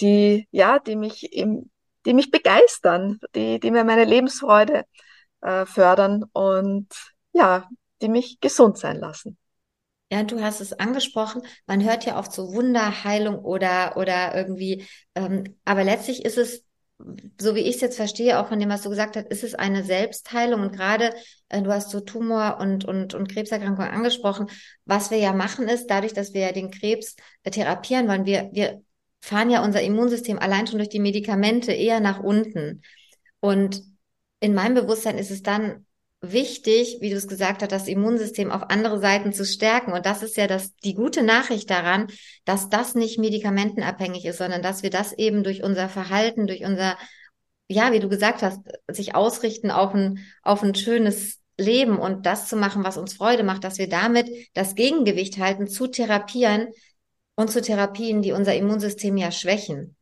[0.00, 1.70] die, ja, die mich im,
[2.04, 4.86] die mich begeistern, die, die mir meine Lebensfreude
[5.42, 6.88] äh, fördern und
[7.32, 7.68] ja,
[8.02, 9.38] die mich gesund sein lassen.
[10.12, 11.42] Ja, du hast es angesprochen.
[11.66, 16.64] Man hört ja oft so Wunderheilung oder oder irgendwie, ähm, aber letztlich ist es,
[17.40, 19.54] so wie ich es jetzt verstehe, auch von dem, was du gesagt hast, ist es
[19.54, 20.62] eine Selbstheilung.
[20.62, 21.14] Und gerade
[21.48, 24.48] äh, du hast so Tumor und und und Krebserkrankungen angesprochen.
[24.84, 28.50] Was wir ja machen ist, dadurch, dass wir ja den Krebs äh, therapieren wollen, wir
[28.52, 28.82] wir
[29.22, 32.82] fahren ja unser Immunsystem allein schon durch die Medikamente eher nach unten.
[33.40, 33.82] Und
[34.40, 35.86] in meinem Bewusstsein ist es dann
[36.20, 39.92] wichtig, wie du es gesagt hast, das Immunsystem auf andere Seiten zu stärken.
[39.92, 42.08] Und das ist ja das, die gute Nachricht daran,
[42.44, 46.98] dass das nicht medikamentenabhängig ist, sondern dass wir das eben durch unser Verhalten, durch unser,
[47.68, 52.48] ja, wie du gesagt hast, sich ausrichten auf ein, auf ein schönes Leben und das
[52.48, 56.68] zu machen, was uns Freude macht, dass wir damit das Gegengewicht halten, zu therapieren
[57.34, 59.96] und zu Therapien, die unser Immunsystem ja schwächen.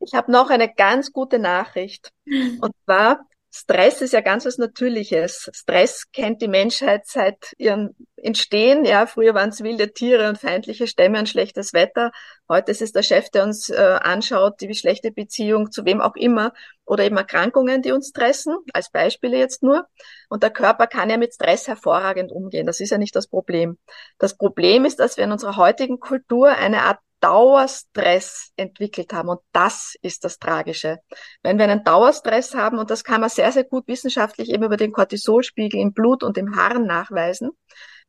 [0.00, 2.12] Ich habe noch eine ganz gute Nachricht.
[2.26, 5.50] Und zwar, Stress ist ja ganz was Natürliches.
[5.54, 8.84] Stress kennt die Menschheit seit ihrem Entstehen.
[8.84, 12.10] Ja, früher waren es wilde Tiere und feindliche Stämme und schlechtes Wetter.
[12.48, 16.14] Heute ist es der Chef, der uns äh, anschaut, die schlechte Beziehung zu wem auch
[16.14, 16.52] immer
[16.84, 19.86] oder eben Erkrankungen, die uns stressen, als Beispiele jetzt nur.
[20.28, 22.66] Und der Körper kann ja mit Stress hervorragend umgehen.
[22.66, 23.78] Das ist ja nicht das Problem.
[24.18, 29.28] Das Problem ist, dass wir in unserer heutigen Kultur eine Art Dauerstress entwickelt haben.
[29.28, 30.98] Und das ist das Tragische.
[31.42, 34.76] Wenn wir einen Dauerstress haben, und das kann man sehr, sehr gut wissenschaftlich eben über
[34.76, 37.50] den Cortisolspiegel im Blut und im Harn nachweisen,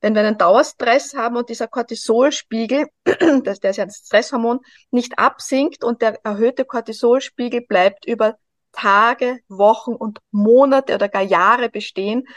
[0.02, 2.88] wenn wir einen Dauerstress haben und dieser Cortisolspiegel,
[3.44, 4.60] das, der ist ja ein Stresshormon,
[4.92, 8.38] nicht absinkt und der erhöhte Cortisolspiegel bleibt über
[8.72, 12.28] Tage, Wochen und Monate oder gar Jahre bestehen,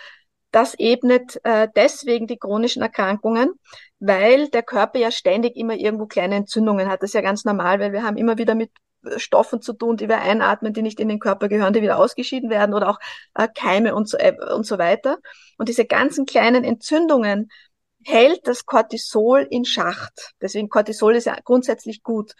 [0.51, 3.53] das ebnet äh, deswegen die chronischen Erkrankungen,
[4.05, 7.03] weil der Körper ja ständig immer irgendwo kleine Entzündungen hat.
[7.03, 8.73] Das ist ja ganz normal, weil wir haben immer wieder mit
[9.05, 11.99] äh, Stoffen zu tun, die wir einatmen, die nicht in den Körper gehören, die wieder
[11.99, 12.99] ausgeschieden werden oder auch
[13.35, 15.19] äh, Keime und so, äh, und so weiter.
[15.57, 17.49] Und diese ganzen kleinen Entzündungen
[18.05, 20.33] hält das Cortisol in Schacht.
[20.41, 22.33] Deswegen Cortisol ist ja grundsätzlich gut.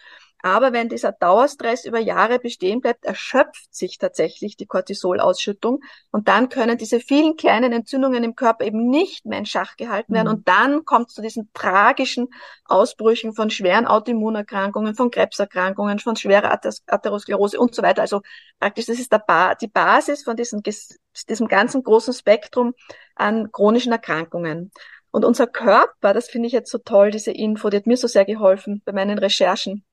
[0.45, 6.49] Aber wenn dieser Dauerstress über Jahre bestehen bleibt, erschöpft sich tatsächlich die Cortisolausschüttung und dann
[6.49, 10.33] können diese vielen kleinen Entzündungen im Körper eben nicht mehr in Schach gehalten werden mhm.
[10.33, 12.27] und dann kommt es zu diesen tragischen
[12.65, 18.01] Ausbrüchen von schweren Autoimmunerkrankungen, von Krebserkrankungen, von schwerer Atherosklerose und so weiter.
[18.01, 18.21] Also
[18.59, 22.73] praktisch, das ist ba die Basis von diesem, diesem ganzen großen Spektrum
[23.15, 24.71] an chronischen Erkrankungen.
[25.09, 28.07] Und unser Körper, das finde ich jetzt so toll, diese Info, die hat mir so
[28.07, 29.85] sehr geholfen bei meinen Recherchen.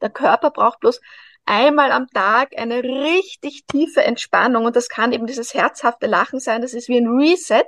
[0.00, 1.00] Der Körper braucht bloß
[1.44, 6.60] einmal am Tag eine richtig tiefe Entspannung und das kann eben dieses herzhafte Lachen sein,
[6.60, 7.64] das ist wie ein Reset,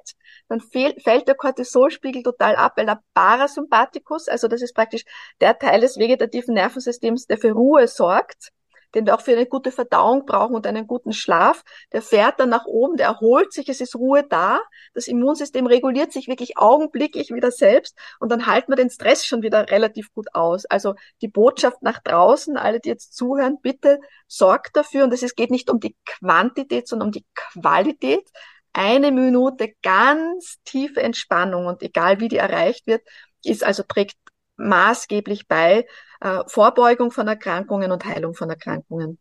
[0.48, 5.04] dann fällt der Cortisolspiegel total ab, weil der Parasympathikus, also das ist praktisch
[5.40, 8.50] der Teil des vegetativen Nervensystems, der für Ruhe sorgt,
[8.94, 12.48] den wir auch für eine gute Verdauung brauchen und einen guten Schlaf, der fährt dann
[12.48, 14.60] nach oben, der erholt sich, es ist Ruhe da,
[14.94, 19.42] das Immunsystem reguliert sich wirklich augenblicklich wieder selbst und dann halten wir den Stress schon
[19.42, 20.66] wieder relativ gut aus.
[20.66, 25.50] Also die Botschaft nach draußen, alle, die jetzt zuhören, bitte sorgt dafür, und es geht
[25.50, 28.28] nicht um die Quantität, sondern um die Qualität,
[28.72, 33.02] eine Minute ganz tiefe Entspannung und egal wie die erreicht wird,
[33.44, 34.16] ist also trägt
[34.56, 35.86] maßgeblich bei
[36.46, 39.18] Vorbeugung von Erkrankungen und Heilung von Erkrankungen.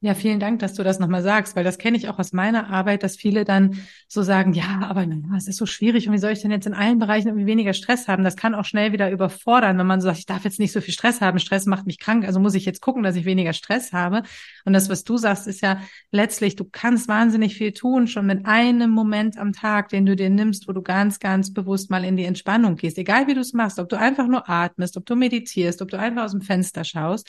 [0.00, 2.70] Ja, vielen Dank, dass du das nochmal sagst, weil das kenne ich auch aus meiner
[2.70, 5.04] Arbeit, dass viele dann so sagen, ja, aber
[5.36, 7.72] es ist so schwierig und wie soll ich denn jetzt in allen Bereichen irgendwie weniger
[7.72, 8.22] Stress haben?
[8.22, 10.80] Das kann auch schnell wieder überfordern, wenn man so sagt, ich darf jetzt nicht so
[10.80, 13.52] viel Stress haben, Stress macht mich krank, also muss ich jetzt gucken, dass ich weniger
[13.52, 14.22] Stress habe.
[14.64, 15.80] Und das, was du sagst, ist ja
[16.12, 20.30] letztlich, du kannst wahnsinnig viel tun, schon mit einem Moment am Tag, den du dir
[20.30, 23.52] nimmst, wo du ganz, ganz bewusst mal in die Entspannung gehst, egal wie du es
[23.52, 26.84] machst, ob du einfach nur atmest, ob du meditierst, ob du einfach aus dem Fenster
[26.84, 27.28] schaust.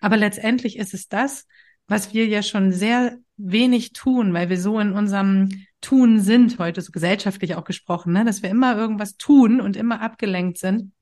[0.00, 1.46] Aber letztendlich ist es das,
[1.88, 5.48] was wir ja schon sehr wenig tun, weil wir so in unserem
[5.80, 8.24] Tun sind, heute so gesellschaftlich auch gesprochen, ne?
[8.24, 10.92] dass wir immer irgendwas tun und immer abgelenkt sind.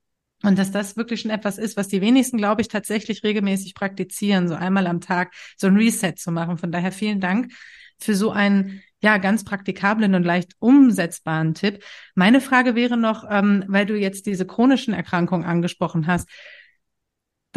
[0.43, 4.47] Und dass das wirklich schon etwas ist, was die wenigsten, glaube ich, tatsächlich regelmäßig praktizieren,
[4.47, 6.59] so einmal am Tag so ein Reset zu machen.
[6.59, 7.51] Von daher vielen Dank
[7.97, 11.83] für so einen ja ganz praktikablen und leicht umsetzbaren Tipp.
[12.13, 16.29] Meine Frage wäre noch, ähm, weil du jetzt diese chronischen Erkrankungen angesprochen hast,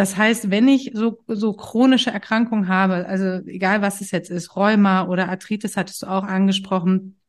[0.00, 4.56] das heißt, wenn ich so, so chronische Erkrankungen habe, also egal was es jetzt ist,
[4.56, 7.20] Rheuma oder Arthritis hattest du auch angesprochen,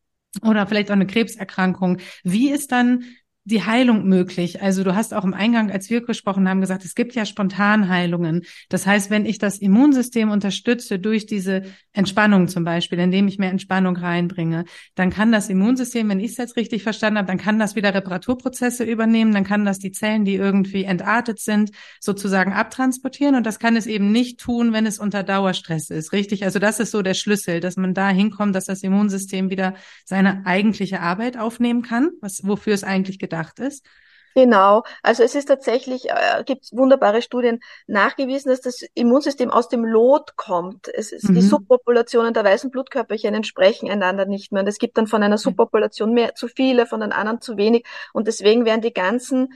[0.42, 3.04] oder vielleicht auch eine Krebserkrankung, wie ist dann
[3.44, 4.62] die Heilung möglich?
[4.62, 8.44] Also du hast auch im Eingang, als wir gesprochen haben, gesagt, es gibt ja Spontanheilungen.
[8.70, 13.50] Das heißt, wenn ich das Immunsystem unterstütze durch diese Entspannung zum Beispiel, indem ich mehr
[13.50, 17.58] Entspannung reinbringe, dann kann das Immunsystem, wenn ich es jetzt richtig verstanden habe, dann kann
[17.58, 23.36] das wieder Reparaturprozesse übernehmen, dann kann das die Zellen, die irgendwie entartet sind, sozusagen abtransportieren
[23.36, 26.14] und das kann es eben nicht tun, wenn es unter Dauerstress ist.
[26.14, 26.44] Richtig?
[26.44, 29.74] Also das ist so der Schlüssel, dass man da hinkommt, dass das Immunsystem wieder
[30.06, 33.86] seine eigentliche Arbeit aufnehmen kann, was, wofür es eigentlich gedacht ist?
[34.34, 39.84] Genau, also es ist tatsächlich, äh, gibt wunderbare Studien nachgewiesen, dass das Immunsystem aus dem
[39.84, 40.88] Lot kommt.
[40.88, 41.36] Es ist, mhm.
[41.36, 44.62] Die Subpopulationen der weißen Blutkörperchen entsprechen einander nicht mehr.
[44.62, 47.86] Und es gibt dann von einer Subpopulation mehr zu viele, von den anderen zu wenig.
[48.13, 49.54] Und deswegen werden die ganzen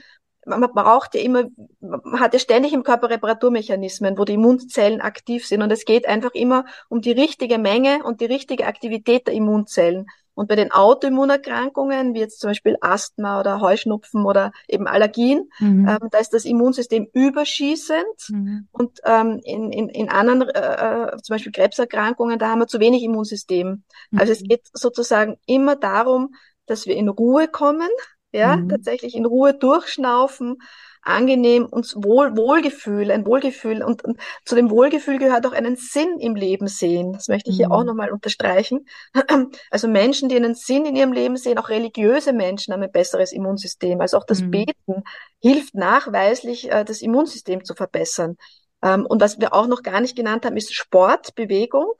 [0.48, 1.44] man braucht ja immer,
[1.80, 5.60] man hat ja ständig im Körper Reparaturmechanismen, wo die Immunzellen aktiv sind.
[5.60, 10.06] Und es geht einfach immer um die richtige Menge und die richtige Aktivität der Immunzellen.
[10.36, 15.88] Und bei den Autoimmunerkrankungen, wie jetzt zum Beispiel Asthma oder Heuschnupfen oder eben Allergien, mhm.
[15.88, 18.28] ähm, da ist das Immunsystem überschießend.
[18.28, 18.68] Mhm.
[18.70, 22.80] Und ähm, in, in, in anderen, äh, äh, zum Beispiel Krebserkrankungen, da haben wir zu
[22.80, 23.82] wenig Immunsystem.
[24.10, 24.18] Mhm.
[24.20, 26.34] Also es geht sozusagen immer darum,
[26.66, 27.88] dass wir in Ruhe kommen,
[28.30, 28.68] ja, mhm.
[28.68, 30.58] tatsächlich in Ruhe durchschnaufen,
[31.06, 33.82] angenehm und Wohl, Wohlgefühl, ein Wohlgefühl.
[33.82, 37.12] Und, und, zu dem Wohlgefühl gehört auch einen Sinn im Leben sehen.
[37.12, 37.58] Das möchte ich mhm.
[37.58, 38.86] hier auch nochmal unterstreichen.
[39.70, 43.32] Also Menschen, die einen Sinn in ihrem Leben sehen, auch religiöse Menschen haben ein besseres
[43.32, 44.00] Immunsystem.
[44.00, 44.50] Also auch das mhm.
[44.50, 45.04] Beten
[45.40, 48.36] hilft nachweislich, äh, das Immunsystem zu verbessern.
[48.82, 51.92] Ähm, und was wir auch noch gar nicht genannt haben, ist Sport, Bewegung.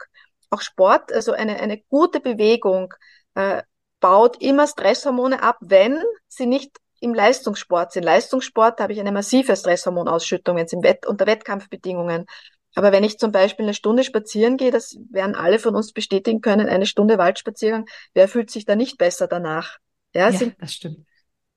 [0.51, 2.95] Auch Sport, also eine, eine gute Bewegung,
[3.35, 3.63] äh,
[4.01, 8.05] baut immer Stresshormone ab, wenn sie nicht im Leistungssport sind.
[8.05, 12.27] Leistungssport habe ich eine massive Stresshormonausschüttung jetzt im Wett unter Wettkampfbedingungen.
[12.75, 16.43] Aber wenn ich zum Beispiel eine Stunde spazieren gehe, das werden alle von uns bestätigen
[16.43, 19.79] können, eine Stunde Waldspaziergang, wer fühlt sich da nicht besser danach?
[20.15, 21.07] Ja, ja das stimmt.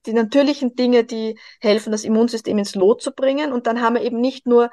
[0.06, 3.52] Die natürlichen Dinge, die helfen, das Immunsystem ins Lot zu bringen.
[3.52, 4.70] Und dann haben wir eben nicht nur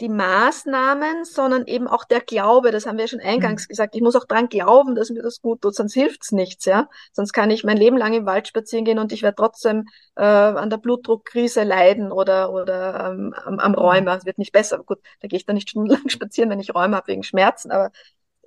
[0.00, 2.70] die Maßnahmen, sondern eben auch der Glaube.
[2.70, 3.68] Das haben wir ja schon eingangs mhm.
[3.68, 3.94] gesagt.
[3.94, 6.88] Ich muss auch dran glauben, dass mir das gut tut, sonst hilft's nichts, ja.
[7.12, 10.22] Sonst kann ich mein Leben lang im Wald spazieren gehen und ich werde trotzdem äh,
[10.22, 14.16] an der Blutdruckkrise leiden oder oder ähm, am, am Rheuma.
[14.16, 14.78] Es wird nicht besser.
[14.84, 17.70] Gut, da gehe ich dann nicht stundenlang spazieren, wenn ich Rheuma habe wegen Schmerzen.
[17.70, 17.90] Aber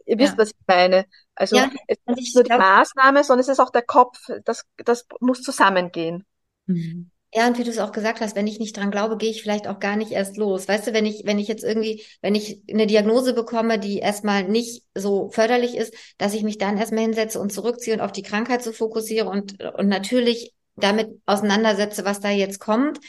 [0.05, 0.37] ihr wisst, ja.
[0.37, 1.05] was ich meine.
[1.33, 4.19] Also ja, es ist nicht nur die Maßnahme, sondern es ist auch der Kopf.
[4.45, 6.25] Das das muss zusammengehen.
[6.67, 7.09] Mhm.
[7.31, 9.43] Ja, und wie du es auch gesagt hast, wenn ich nicht dran glaube, gehe ich
[9.43, 10.67] vielleicht auch gar nicht erst los.
[10.67, 14.45] Weißt du, wenn ich, wenn ich jetzt irgendwie, wenn ich eine Diagnose bekomme, die erstmal
[14.45, 18.23] nicht so förderlich ist, dass ich mich dann erstmal hinsetze und zurückziehe und auf die
[18.23, 22.99] Krankheit so fokussiere und, und natürlich damit auseinandersetze, was da jetzt kommt,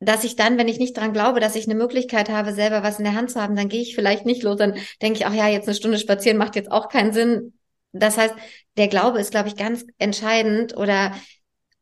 [0.00, 2.98] dass ich dann, wenn ich nicht dran glaube, dass ich eine Möglichkeit habe, selber was
[2.98, 4.56] in der Hand zu haben, dann gehe ich vielleicht nicht los.
[4.56, 7.54] Dann denke ich, ach ja, jetzt eine Stunde spazieren macht jetzt auch keinen Sinn.
[7.92, 8.34] Das heißt,
[8.76, 11.12] der Glaube ist, glaube ich, ganz entscheidend oder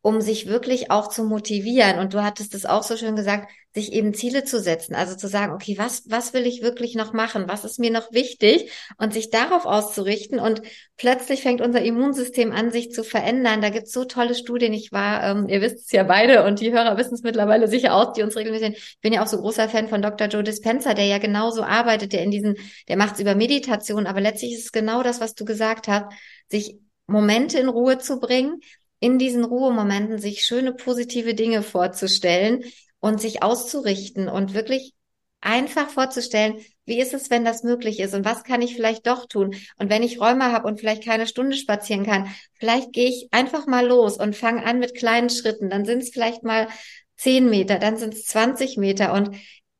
[0.04, 1.98] um sich wirklich auch zu motivieren.
[1.98, 4.94] Und du hattest es auch so schön gesagt, sich eben Ziele zu setzen.
[4.94, 7.44] Also zu sagen, okay, was, was will ich wirklich noch machen?
[7.48, 8.70] Was ist mir noch wichtig?
[8.98, 10.40] Und sich darauf auszurichten.
[10.40, 10.60] Und
[10.98, 13.62] plötzlich fängt unser Immunsystem an, sich zu verändern.
[13.62, 14.74] Da gibt's so tolle Studien.
[14.74, 17.94] Ich war, ähm, ihr wisst es ja beide und die Hörer wissen es mittlerweile sicher
[17.94, 20.26] aus, die uns regelmäßig Ich bin ja auch so großer Fan von Dr.
[20.26, 22.56] Joe Dispenza, der ja genauso arbeitet, der in diesen,
[22.88, 24.06] der macht es über Meditation.
[24.06, 26.12] Aber letztlich ist es genau das, was du gesagt hast,
[26.50, 28.60] sich Momente in Ruhe zu bringen,
[29.00, 32.64] in diesen Ruhemomenten sich schöne positive Dinge vorzustellen
[33.00, 34.94] und sich auszurichten und wirklich
[35.40, 39.26] einfach vorzustellen, wie ist es, wenn das möglich ist und was kann ich vielleicht doch
[39.26, 39.54] tun?
[39.76, 43.66] Und wenn ich Räume habe und vielleicht keine Stunde spazieren kann, vielleicht gehe ich einfach
[43.66, 45.70] mal los und fange an mit kleinen Schritten.
[45.70, 46.68] Dann sind es vielleicht mal
[47.16, 49.12] zehn Meter, dann sind es 20 Meter.
[49.12, 49.36] Und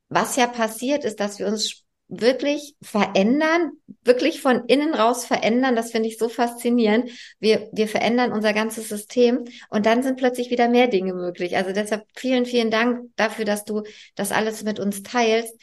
[0.09, 1.84] was ja passiert ist, dass wir uns
[2.21, 3.73] wirklich verändern,
[4.03, 5.77] wirklich von innen raus verändern.
[5.77, 7.11] Das finde ich so faszinierend.
[7.41, 11.57] Wir, wir verändern unser ganzes System und dann sind plötzlich wieder mehr Dinge möglich.
[11.57, 13.83] Also deshalb vielen, vielen Dank dafür, dass du
[14.15, 15.55] das alles mit uns teilst.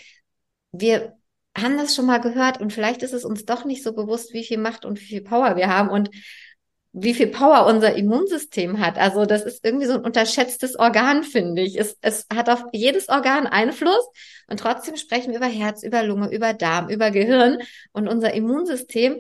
[0.71, 1.13] Wir
[1.57, 4.43] haben das schon mal gehört und vielleicht ist es uns doch nicht so bewusst, wie
[4.43, 6.09] viel Macht und wie viel Power wir haben und
[6.93, 8.97] wie viel Power unser Immunsystem hat.
[8.97, 11.80] Also das ist irgendwie so ein unterschätztes Organ, finde ich.
[11.80, 14.06] Es, es hat auf jedes Organ Einfluss
[14.47, 17.60] und trotzdem sprechen wir über Herz, über Lunge, über Darm, über Gehirn
[17.93, 19.19] und unser Immunsystem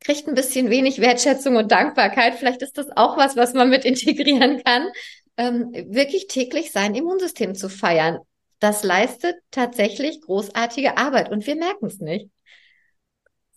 [0.00, 2.36] kriegt ein bisschen wenig Wertschätzung und Dankbarkeit.
[2.36, 4.88] Vielleicht ist das auch was, was man mit integrieren kann,
[5.36, 8.18] ähm, wirklich täglich sein Immunsystem zu feiern.
[8.60, 12.30] Das leistet tatsächlich großartige Arbeit und wir merken es nicht.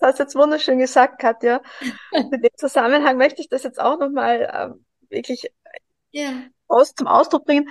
[0.02, 1.62] Das hast du jetzt wunderschön gesagt, Katja.
[2.12, 5.46] In dem Zusammenhang möchte ich das jetzt auch nochmal ähm, wirklich
[6.12, 6.48] yeah.
[6.68, 7.70] aus, zum Ausdruck bringen.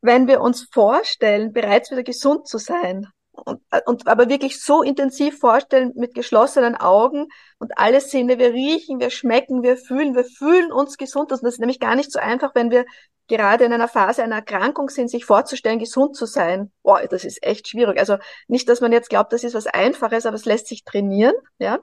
[0.00, 5.38] Wenn wir uns vorstellen, bereits wieder gesund zu sein, und, und aber wirklich so intensiv
[5.38, 10.70] vorstellen mit geschlossenen Augen und alle Sinne, wir riechen, wir schmecken, wir fühlen, wir fühlen
[10.70, 11.32] uns gesund.
[11.32, 12.84] Und das ist nämlich gar nicht so einfach, wenn wir
[13.28, 16.70] gerade in einer Phase einer Erkrankung sind, sich vorzustellen, gesund zu sein.
[16.82, 17.98] Boah, das ist echt schwierig.
[17.98, 18.18] Also
[18.48, 21.78] nicht, dass man jetzt glaubt, das ist was Einfaches, aber es lässt sich trainieren, ja.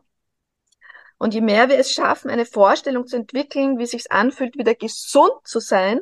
[1.17, 4.75] Und je mehr wir es schaffen, eine Vorstellung zu entwickeln, wie es sich anfühlt, wieder
[4.75, 5.99] gesund zu sein,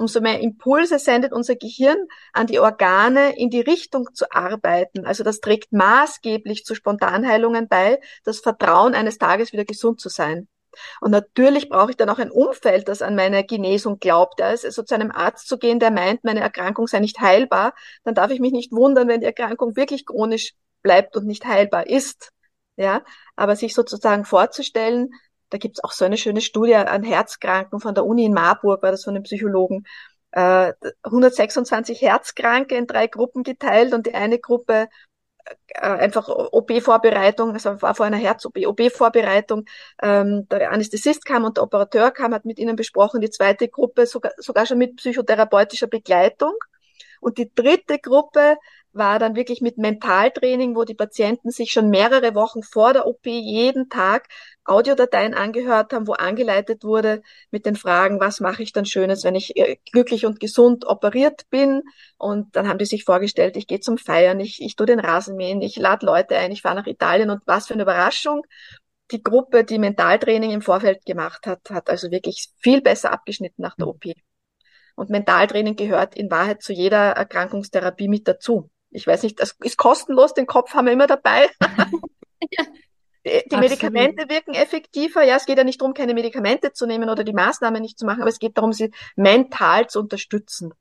[0.00, 1.98] umso mehr Impulse sendet unser Gehirn
[2.32, 5.04] an die Organe, in die Richtung zu arbeiten.
[5.04, 10.48] Also das trägt maßgeblich zu Spontanheilungen bei, das Vertrauen eines Tages wieder gesund zu sein.
[11.00, 14.40] Und natürlich brauche ich dann auch ein Umfeld, das an meine Genesung glaubt.
[14.40, 14.46] Ja.
[14.46, 18.30] Also zu einem Arzt zu gehen, der meint, meine Erkrankung sei nicht heilbar, dann darf
[18.30, 22.32] ich mich nicht wundern, wenn die Erkrankung wirklich chronisch bleibt und nicht heilbar ist.
[22.76, 23.02] Ja,
[23.36, 25.10] aber sich sozusagen vorzustellen,
[25.50, 28.90] da gibt's auch so eine schöne Studie an Herzkranken von der Uni in Marburg, war
[28.90, 29.84] das von einem Psychologen,
[30.32, 34.88] 126 äh, Herzkranke in drei Gruppen geteilt und die eine Gruppe
[35.68, 39.64] äh, einfach OP-Vorbereitung, also war vor einer Herz-OP, OP-Vorbereitung,
[40.02, 44.06] ähm, der Anästhesist kam und der Operateur kam, hat mit ihnen besprochen, die zweite Gruppe
[44.06, 46.54] sogar, sogar schon mit psychotherapeutischer Begleitung.
[47.20, 48.56] Und die dritte Gruppe
[48.92, 53.24] war dann wirklich mit Mentaltraining, wo die Patienten sich schon mehrere Wochen vor der OP
[53.26, 54.28] jeden Tag
[54.64, 59.34] Audiodateien angehört haben, wo angeleitet wurde mit den Fragen, was mache ich dann Schönes, wenn
[59.34, 61.82] ich äh, glücklich und gesund operiert bin.
[62.18, 65.62] Und dann haben die sich vorgestellt, ich gehe zum Feiern, ich, ich tue den Rasenmähen,
[65.62, 68.42] ich lade Leute ein, ich fahre nach Italien und was für eine Überraschung.
[69.12, 73.76] Die Gruppe, die Mentaltraining im Vorfeld gemacht hat, hat also wirklich viel besser abgeschnitten nach
[73.76, 74.04] der OP.
[74.94, 79.76] Und Mentaltraining gehört in Wahrheit zu jeder Erkrankungstherapie mit dazu ich weiß nicht, das ist
[79.76, 81.48] kostenlos, den Kopf haben wir immer dabei.
[82.50, 82.64] ja.
[83.26, 85.22] Die, die Medikamente wirken effektiver.
[85.22, 88.06] Ja, es geht ja nicht darum, keine Medikamente zu nehmen oder die Maßnahmen nicht zu
[88.06, 90.72] machen, aber es geht darum, sie mental zu unterstützen.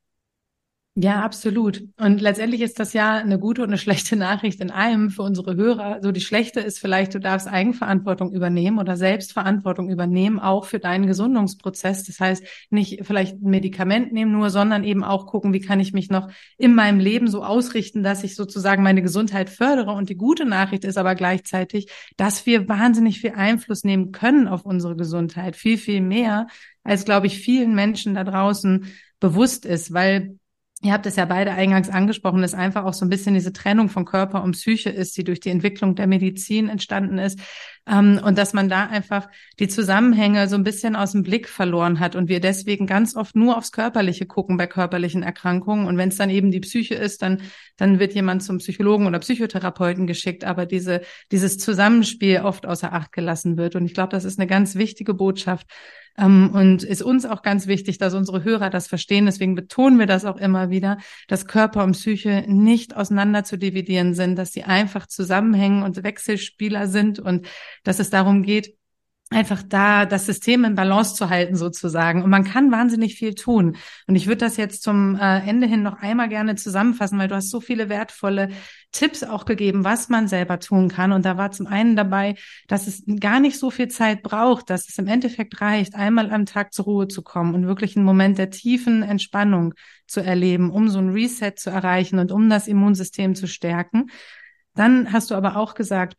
[1.02, 1.82] Ja, absolut.
[1.96, 5.56] Und letztendlich ist das ja eine gute und eine schlechte Nachricht in einem für unsere
[5.56, 6.00] Hörer.
[6.02, 11.08] So die schlechte ist vielleicht, du darfst Eigenverantwortung übernehmen oder Selbstverantwortung übernehmen, auch für deinen
[11.08, 12.04] Gesundungsprozess.
[12.04, 15.94] Das heißt, nicht vielleicht ein Medikament nehmen nur, sondern eben auch gucken, wie kann ich
[15.94, 19.92] mich noch in meinem Leben so ausrichten, dass ich sozusagen meine Gesundheit fördere.
[19.92, 24.66] Und die gute Nachricht ist aber gleichzeitig, dass wir wahnsinnig viel Einfluss nehmen können auf
[24.66, 25.56] unsere Gesundheit.
[25.56, 26.48] Viel, viel mehr,
[26.84, 28.86] als, glaube ich, vielen Menschen da draußen
[29.22, 30.36] bewusst ist, weil
[30.82, 33.90] Ihr habt es ja beide eingangs angesprochen, dass einfach auch so ein bisschen diese Trennung
[33.90, 37.40] von Körper und Psyche ist, die durch die Entwicklung der Medizin entstanden ist.
[37.88, 39.28] Ähm, und dass man da einfach
[39.60, 43.36] die Zusammenhänge so ein bisschen aus dem Blick verloren hat und wir deswegen ganz oft
[43.36, 45.88] nur aufs Körperliche gucken bei körperlichen Erkrankungen.
[45.88, 47.42] Und wenn es dann eben die Psyche ist, dann,
[47.78, 53.12] dann wird jemand zum Psychologen oder Psychotherapeuten geschickt, aber diese, dieses Zusammenspiel oft außer Acht
[53.12, 53.76] gelassen wird.
[53.76, 55.68] Und ich glaube, das ist eine ganz wichtige Botschaft,
[56.20, 59.26] ähm, und ist uns auch ganz wichtig, dass unsere Hörer das verstehen.
[59.26, 64.14] Deswegen betonen wir das auch immer wieder, dass Körper und Psyche nicht auseinander zu dividieren
[64.14, 67.48] sind, dass sie einfach zusammenhängen und Wechselspieler sind und
[67.84, 68.80] dass es darum geht,
[69.32, 72.24] einfach da das System in Balance zu halten sozusagen.
[72.24, 73.78] Und man kann wahnsinnig viel tun.
[74.08, 77.36] Und ich würde das jetzt zum äh, Ende hin noch einmal gerne zusammenfassen, weil du
[77.36, 78.50] hast so viele wertvolle
[78.92, 81.12] Tipps auch gegeben, was man selber tun kann.
[81.12, 82.36] Und da war zum einen dabei,
[82.68, 86.48] dass es gar nicht so viel Zeit braucht, dass es im Endeffekt reicht, einmal am
[86.48, 89.76] Tag zur Ruhe zu kommen und wirklich einen Moment der tiefen Entspannung
[90.08, 94.08] zu erleben, um so ein Reset zu erreichen und um das Immunsystem zu stärken.
[94.74, 96.16] Dann hast du aber auch gesagt,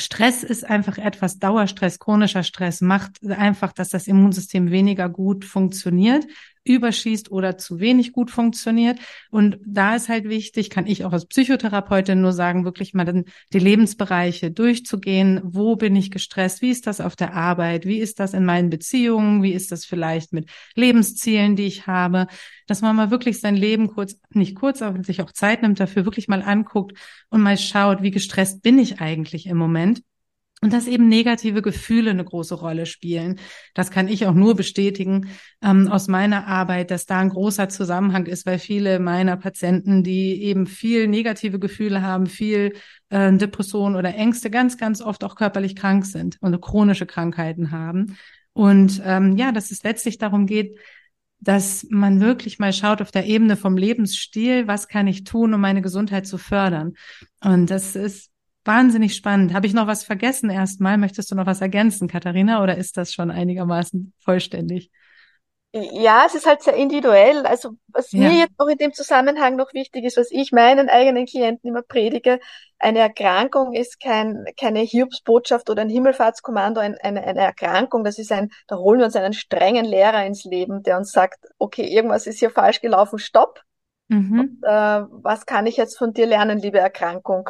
[0.00, 6.26] Stress ist einfach etwas, Dauerstress, chronischer Stress macht einfach, dass das Immunsystem weniger gut funktioniert
[6.64, 8.98] überschießt oder zu wenig gut funktioniert.
[9.30, 13.24] Und da ist halt wichtig, kann ich auch als Psychotherapeutin nur sagen, wirklich mal dann
[13.52, 15.40] die Lebensbereiche durchzugehen.
[15.44, 16.62] Wo bin ich gestresst?
[16.62, 17.86] Wie ist das auf der Arbeit?
[17.86, 19.42] Wie ist das in meinen Beziehungen?
[19.42, 22.26] Wie ist das vielleicht mit Lebenszielen, die ich habe?
[22.66, 26.04] Dass man mal wirklich sein Leben kurz, nicht kurz, aber sich auch Zeit nimmt dafür,
[26.04, 26.96] wirklich mal anguckt
[27.30, 30.02] und mal schaut, wie gestresst bin ich eigentlich im Moment
[30.60, 33.38] und dass eben negative Gefühle eine große Rolle spielen.
[33.74, 35.28] Das kann ich auch nur bestätigen
[35.62, 40.42] ähm, aus meiner Arbeit, dass da ein großer Zusammenhang ist, weil viele meiner Patienten, die
[40.42, 42.74] eben viel negative Gefühle haben, viel
[43.10, 48.16] äh, Depressionen oder Ängste, ganz, ganz oft auch körperlich krank sind und chronische Krankheiten haben.
[48.52, 50.76] Und ähm, ja, dass es letztlich darum geht,
[51.40, 55.60] dass man wirklich mal schaut auf der Ebene vom Lebensstil, was kann ich tun, um
[55.60, 56.94] meine Gesundheit zu fördern.
[57.40, 58.32] Und das ist
[58.68, 59.54] Wahnsinnig spannend.
[59.54, 60.98] Habe ich noch was vergessen erstmal?
[60.98, 64.90] Möchtest du noch was ergänzen, Katharina, oder ist das schon einigermaßen vollständig?
[65.72, 67.46] Ja, es ist halt sehr individuell.
[67.46, 68.28] Also was ja.
[68.28, 71.80] mir jetzt noch in dem Zusammenhang noch wichtig ist, was ich meinen eigenen Klienten immer
[71.80, 72.40] predige,
[72.78, 78.30] eine Erkrankung ist kein, keine Hiobsbotschaft oder ein Himmelfahrtskommando, ein, eine, eine Erkrankung, das ist
[78.32, 82.26] ein, da holen wir uns einen strengen Lehrer ins Leben, der uns sagt, okay, irgendwas
[82.26, 83.62] ist hier falsch gelaufen, stopp.
[84.08, 84.40] Mhm.
[84.40, 87.48] Und, äh, was kann ich jetzt von dir lernen, liebe Erkrankung?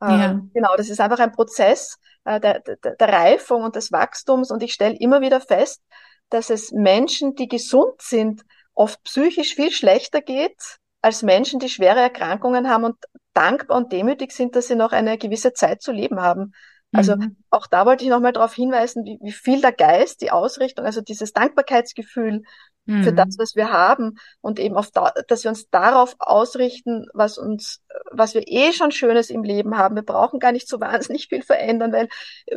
[0.00, 0.32] Ja.
[0.32, 4.50] Ähm, genau, das ist einfach ein Prozess äh, der, der, der Reifung und des Wachstums.
[4.50, 5.82] Und ich stelle immer wieder fest,
[6.28, 8.42] dass es Menschen, die gesund sind,
[8.74, 12.96] oft psychisch viel schlechter geht als Menschen, die schwere Erkrankungen haben und
[13.32, 16.52] dankbar und demütig sind, dass sie noch eine gewisse Zeit zu leben haben.
[16.92, 17.36] Also mhm.
[17.50, 21.00] auch da wollte ich nochmal darauf hinweisen, wie, wie viel der Geist, die Ausrichtung, also
[21.00, 22.42] dieses Dankbarkeitsgefühl
[22.86, 23.02] mhm.
[23.02, 27.38] für das, was wir haben und eben auf da, dass wir uns darauf ausrichten, was
[27.38, 29.96] uns, was wir eh schon Schönes im Leben haben.
[29.96, 32.08] Wir brauchen gar nicht so wahnsinnig viel verändern, weil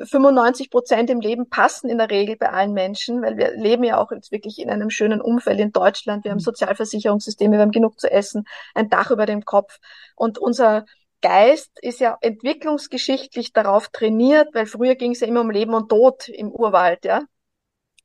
[0.05, 3.97] 95 Prozent im Leben passen in der Regel bei allen Menschen, weil wir leben ja
[3.97, 6.23] auch jetzt wirklich in einem schönen Umfeld in Deutschland.
[6.23, 6.43] Wir haben mhm.
[6.43, 9.79] Sozialversicherungssysteme, wir haben genug zu essen, ein Dach über dem Kopf
[10.15, 10.85] und unser
[11.21, 15.89] Geist ist ja entwicklungsgeschichtlich darauf trainiert, weil früher ging es ja immer um Leben und
[15.89, 17.23] Tod im Urwald, ja.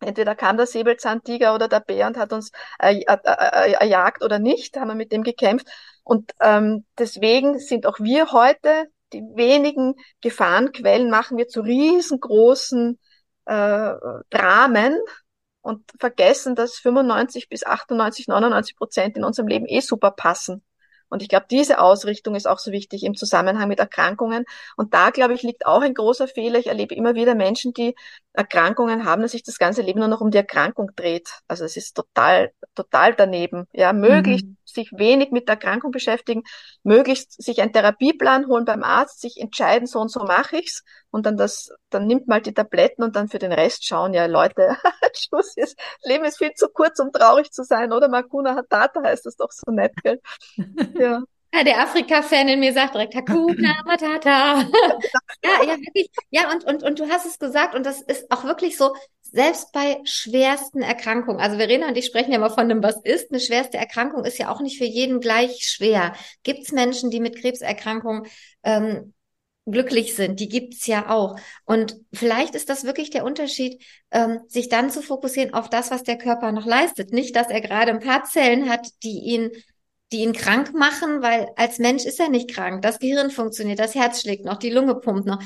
[0.00, 4.38] Entweder kam der Säbelzahntiger oder der Bär und hat uns äh, äh, äh, erjagt oder
[4.38, 5.66] nicht, haben wir mit dem gekämpft.
[6.02, 12.98] Und ähm, deswegen sind auch wir heute, die wenigen Gefahrenquellen machen wir zu riesengroßen
[13.46, 13.92] äh,
[14.30, 14.98] Dramen
[15.62, 20.62] und vergessen, dass 95 bis 98, 99 Prozent in unserem Leben eh super passen.
[21.14, 24.44] Und ich glaube, diese Ausrichtung ist auch so wichtig im Zusammenhang mit Erkrankungen.
[24.76, 26.58] Und da, glaube ich, liegt auch ein großer Fehler.
[26.58, 27.94] Ich erlebe immer wieder Menschen, die
[28.32, 31.28] Erkrankungen haben, dass sich das ganze Leben nur noch um die Erkrankung dreht.
[31.46, 33.68] Also es ist total, total daneben.
[33.72, 34.56] Ja, möglichst mhm.
[34.64, 36.42] sich wenig mit der Erkrankung beschäftigen,
[36.82, 40.82] möglichst sich einen Therapieplan holen beim Arzt, sich entscheiden, so und so mache ich's
[41.14, 44.26] und dann das, dann nimmt mal die Tabletten und dann für den Rest schauen, ja
[44.26, 44.76] Leute,
[45.14, 48.08] Schluss ist, Leben ist viel zu kurz, um traurig zu sein, oder?
[48.08, 50.20] Makuna Hatata heißt das doch so nett, gell?
[51.04, 51.22] Ja.
[51.56, 54.62] Ja, der Afrika-Fan in mir sagt direkt Hakuna Matata.
[55.44, 56.10] ja, ja, wirklich.
[56.30, 58.92] Ja, und, und, und du hast es gesagt, und das ist auch wirklich so,
[59.22, 63.30] selbst bei schwersten Erkrankungen, also Verena und ich sprechen ja mal von dem, was ist.
[63.30, 66.14] Eine schwerste Erkrankung ist ja auch nicht für jeden gleich schwer.
[66.42, 68.26] Gibt es Menschen, die mit Krebserkrankungen
[68.64, 69.12] ähm,
[69.66, 71.38] glücklich sind, die gibt's ja auch.
[71.64, 76.02] Und vielleicht ist das wirklich der Unterschied, ähm, sich dann zu fokussieren auf das, was
[76.02, 77.12] der Körper noch leistet.
[77.12, 79.50] Nicht, dass er gerade ein paar Zellen hat, die ihn
[80.14, 82.82] die ihn krank machen, weil als Mensch ist er nicht krank.
[82.82, 85.42] Das Gehirn funktioniert, das Herz schlägt noch, die Lunge pumpt noch.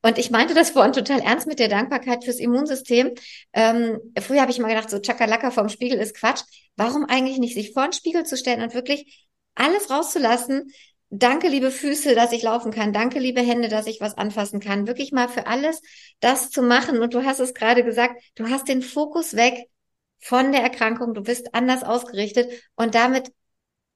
[0.00, 3.10] Und ich meinte das vorhin total ernst mit der Dankbarkeit fürs Immunsystem.
[3.52, 6.42] Ähm, früher habe ich mal gedacht, so Chakalaka vom Spiegel ist Quatsch.
[6.76, 10.72] Warum eigentlich nicht sich vor den Spiegel zu stellen und wirklich alles rauszulassen?
[11.10, 12.94] Danke, liebe Füße, dass ich laufen kann.
[12.94, 14.86] Danke, liebe Hände, dass ich was anfassen kann.
[14.86, 15.82] Wirklich mal für alles
[16.20, 17.00] das zu machen.
[17.00, 19.68] Und du hast es gerade gesagt, du hast den Fokus weg
[20.20, 21.12] von der Erkrankung.
[21.12, 23.32] Du bist anders ausgerichtet und damit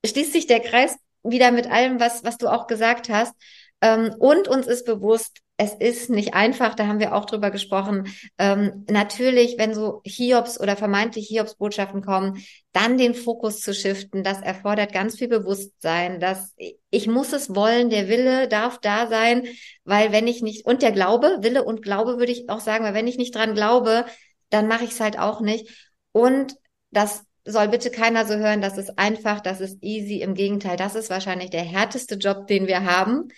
[0.04, 3.34] schließt sich der Kreis wieder mit allem, was, was du auch gesagt hast.
[3.80, 8.08] Ähm, und uns ist bewusst, es ist nicht einfach, da haben wir auch drüber gesprochen.
[8.38, 12.42] Ähm, natürlich, wenn so Hiobs oder vermeintlich Hiobs-Botschaften kommen,
[12.72, 16.54] dann den Fokus zu shiften, das erfordert ganz viel Bewusstsein, dass
[16.90, 19.46] ich muss es wollen, der Wille darf da sein,
[19.84, 22.94] weil wenn ich nicht, und der Glaube, Wille und Glaube würde ich auch sagen, weil
[22.94, 24.06] wenn ich nicht dran glaube,
[24.50, 25.68] dann mache ich es halt auch nicht.
[26.12, 26.56] Und
[26.90, 30.20] das soll bitte keiner so hören, das ist einfach, das ist easy.
[30.20, 33.28] Im Gegenteil, das ist wahrscheinlich der härteste Job, den wir haben.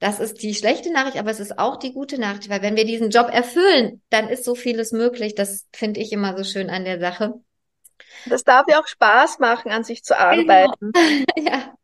[0.00, 2.84] Das ist die schlechte Nachricht, aber es ist auch die gute Nachricht, weil wenn wir
[2.84, 5.34] diesen Job erfüllen, dann ist so vieles möglich.
[5.34, 7.34] Das finde ich immer so schön an der Sache.
[8.26, 10.92] Das darf ja auch Spaß machen, an sich zu arbeiten.
[10.92, 11.24] Genau.
[11.36, 11.74] ja.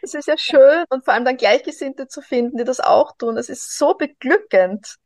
[0.00, 3.36] Es ist ja schön und vor allem dann Gleichgesinnte zu finden, die das auch tun.
[3.36, 4.96] Das ist so beglückend.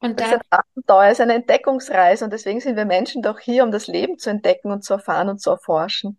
[0.00, 3.64] Und das ist ein Abenteuer, ist eine Entdeckungsreise und deswegen sind wir Menschen doch hier,
[3.64, 6.18] um das Leben zu entdecken und zu erfahren und zu erforschen.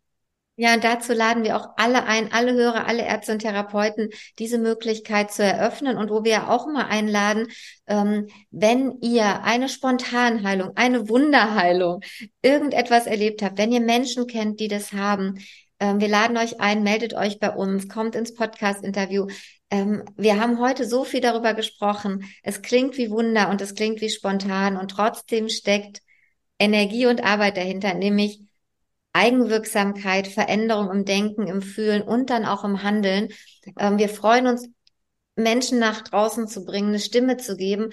[0.61, 4.09] Ja, und dazu laden wir auch alle ein, alle Hörer, alle Ärzte und Therapeuten,
[4.39, 7.47] diese Möglichkeit zu eröffnen und wo wir auch immer einladen,
[7.87, 12.01] ähm, wenn ihr eine Spontanheilung, eine Wunderheilung,
[12.41, 15.39] irgendetwas erlebt habt, wenn ihr Menschen kennt, die das haben,
[15.79, 19.27] ähm, wir laden euch ein, meldet euch bei uns, kommt ins Podcast-Interview.
[19.71, 22.25] Ähm, wir haben heute so viel darüber gesprochen.
[22.43, 26.01] Es klingt wie Wunder und es klingt wie spontan und trotzdem steckt
[26.57, 28.41] Energie und Arbeit dahinter, nämlich
[29.13, 33.29] Eigenwirksamkeit, Veränderung im Denken, im Fühlen und dann auch im Handeln.
[33.77, 34.67] Ähm, wir freuen uns,
[35.35, 37.91] Menschen nach draußen zu bringen, eine Stimme zu geben,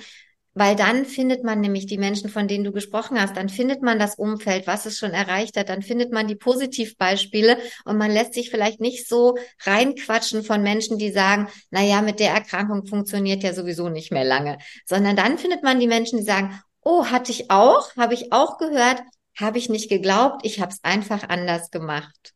[0.56, 3.98] weil dann findet man nämlich die Menschen, von denen du gesprochen hast, dann findet man
[3.98, 7.58] das Umfeld, was es schon erreicht hat, dann findet man die Positivbeispiele.
[7.84, 12.20] Und man lässt sich vielleicht nicht so reinquatschen von Menschen, die sagen, na ja, mit
[12.20, 16.24] der Erkrankung funktioniert ja sowieso nicht mehr lange, sondern dann findet man die Menschen, die
[16.24, 19.02] sagen, oh, hatte ich auch, habe ich auch gehört,
[19.38, 22.32] habe ich nicht geglaubt, ich habe es einfach anders gemacht.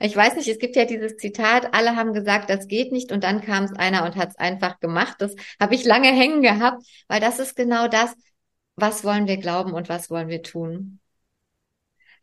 [0.00, 3.22] Ich weiß nicht, es gibt ja dieses Zitat, alle haben gesagt, das geht nicht und
[3.22, 5.16] dann kam es einer und hat es einfach gemacht.
[5.18, 8.14] Das habe ich lange hängen gehabt, weil das ist genau das,
[8.76, 11.00] was wollen wir glauben und was wollen wir tun.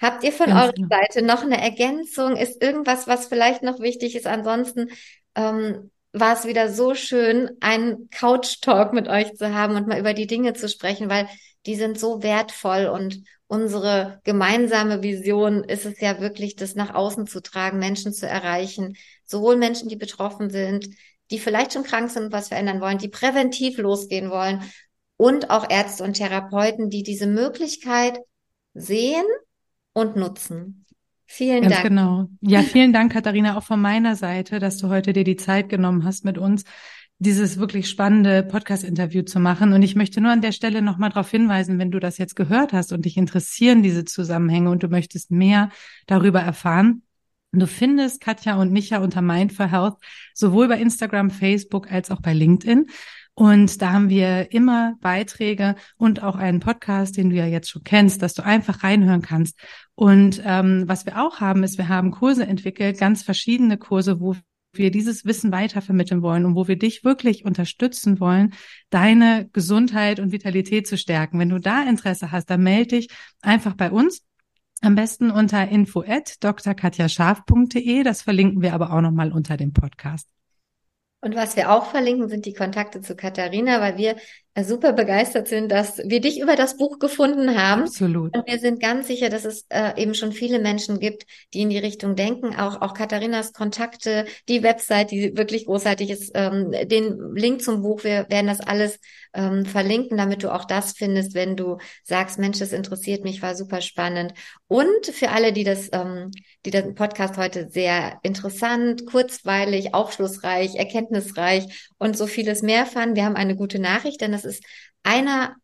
[0.01, 0.87] Habt ihr von Ganz eurer genau.
[0.89, 2.35] Seite noch eine Ergänzung?
[2.35, 4.27] Ist irgendwas, was vielleicht noch wichtig ist?
[4.27, 4.89] Ansonsten
[5.35, 10.13] ähm, war es wieder so schön, einen Couch-Talk mit euch zu haben und mal über
[10.13, 11.27] die Dinge zu sprechen, weil
[11.67, 17.27] die sind so wertvoll und unsere gemeinsame Vision ist es ja wirklich, das nach außen
[17.27, 20.89] zu tragen, Menschen zu erreichen, sowohl Menschen, die betroffen sind,
[21.29, 24.63] die vielleicht schon krank sind und was verändern wollen, die präventiv losgehen wollen
[25.17, 28.17] und auch Ärzte und Therapeuten, die diese Möglichkeit
[28.73, 29.25] sehen
[29.93, 30.85] und nutzen.
[31.25, 31.87] Vielen Ganz Dank.
[31.87, 32.27] genau.
[32.39, 36.05] Ja, vielen Dank, Katharina, auch von meiner Seite, dass du heute dir die Zeit genommen
[36.05, 36.63] hast, mit uns
[37.19, 39.73] dieses wirklich spannende Podcast-Interview zu machen.
[39.73, 42.73] Und ich möchte nur an der Stelle nochmal darauf hinweisen, wenn du das jetzt gehört
[42.73, 45.69] hast und dich interessieren diese Zusammenhänge und du möchtest mehr
[46.05, 47.01] darüber erfahren,
[47.53, 49.95] Du findest Katja und Micha unter Mind for Health
[50.33, 52.87] sowohl bei Instagram, Facebook als auch bei LinkedIn.
[53.33, 57.83] Und da haben wir immer Beiträge und auch einen Podcast, den du ja jetzt schon
[57.83, 59.57] kennst, dass du einfach reinhören kannst.
[59.95, 64.35] Und ähm, was wir auch haben, ist, wir haben Kurse entwickelt, ganz verschiedene Kurse, wo
[64.77, 68.53] wir dieses Wissen weitervermitteln wollen und wo wir dich wirklich unterstützen wollen,
[68.89, 71.39] deine Gesundheit und Vitalität zu stärken.
[71.39, 73.09] Wenn du da Interesse hast, dann melde dich
[73.41, 74.23] einfach bei uns.
[74.81, 78.03] Am besten unter info at drkatjascharf.de.
[78.03, 80.27] Das verlinken wir aber auch nochmal unter dem Podcast.
[81.19, 84.17] Und was wir auch verlinken, sind die Kontakte zu Katharina, weil wir
[84.63, 87.83] super begeistert sind, dass wir dich über das Buch gefunden haben.
[87.83, 88.35] Absolut.
[88.35, 91.69] Und wir sind ganz sicher, dass es äh, eben schon viele Menschen gibt, die in
[91.69, 92.55] die Richtung denken.
[92.55, 98.03] Auch, auch Katharinas Kontakte, die Website, die wirklich großartig ist, ähm, den Link zum Buch.
[98.03, 98.99] Wir werden das alles
[99.33, 103.55] ähm, verlinken, damit du auch das findest, wenn du sagst, Mensch, das interessiert mich, war
[103.55, 104.33] super spannend.
[104.67, 106.31] Und für alle, die das, ähm,
[106.65, 113.25] die den Podcast heute sehr interessant, kurzweilig, aufschlussreich, erkenntnisreich und so vieles mehr fanden, wir
[113.25, 114.63] haben eine gute Nachricht, denn das ist
[115.03, 115.55] einer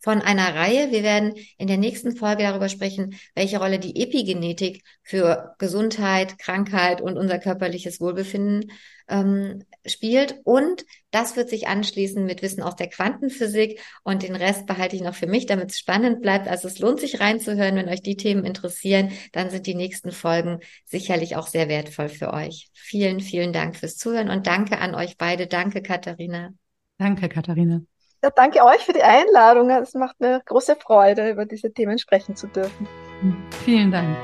[0.00, 0.90] von einer Reihe.
[0.90, 7.00] Wir werden in der nächsten Folge darüber sprechen, welche Rolle die Epigenetik für Gesundheit, Krankheit
[7.00, 8.72] und unser körperliches Wohlbefinden
[9.08, 10.40] ähm, spielt.
[10.44, 15.02] Und das wird sich anschließen mit Wissen aus der Quantenphysik und den Rest behalte ich
[15.02, 16.48] noch für mich, damit es spannend bleibt.
[16.48, 20.60] Also es lohnt sich reinzuhören, wenn euch die Themen interessieren, dann sind die nächsten Folgen
[20.86, 22.70] sicherlich auch sehr wertvoll für euch.
[22.72, 25.46] Vielen, vielen Dank fürs Zuhören und danke an euch beide.
[25.46, 26.50] Danke, Katharina.
[26.96, 27.82] Danke, Katharina.
[28.22, 29.70] Ja, danke euch für die Einladung.
[29.70, 32.86] Es macht mir große Freude, über diese Themen sprechen zu dürfen.
[33.64, 34.16] Vielen Dank.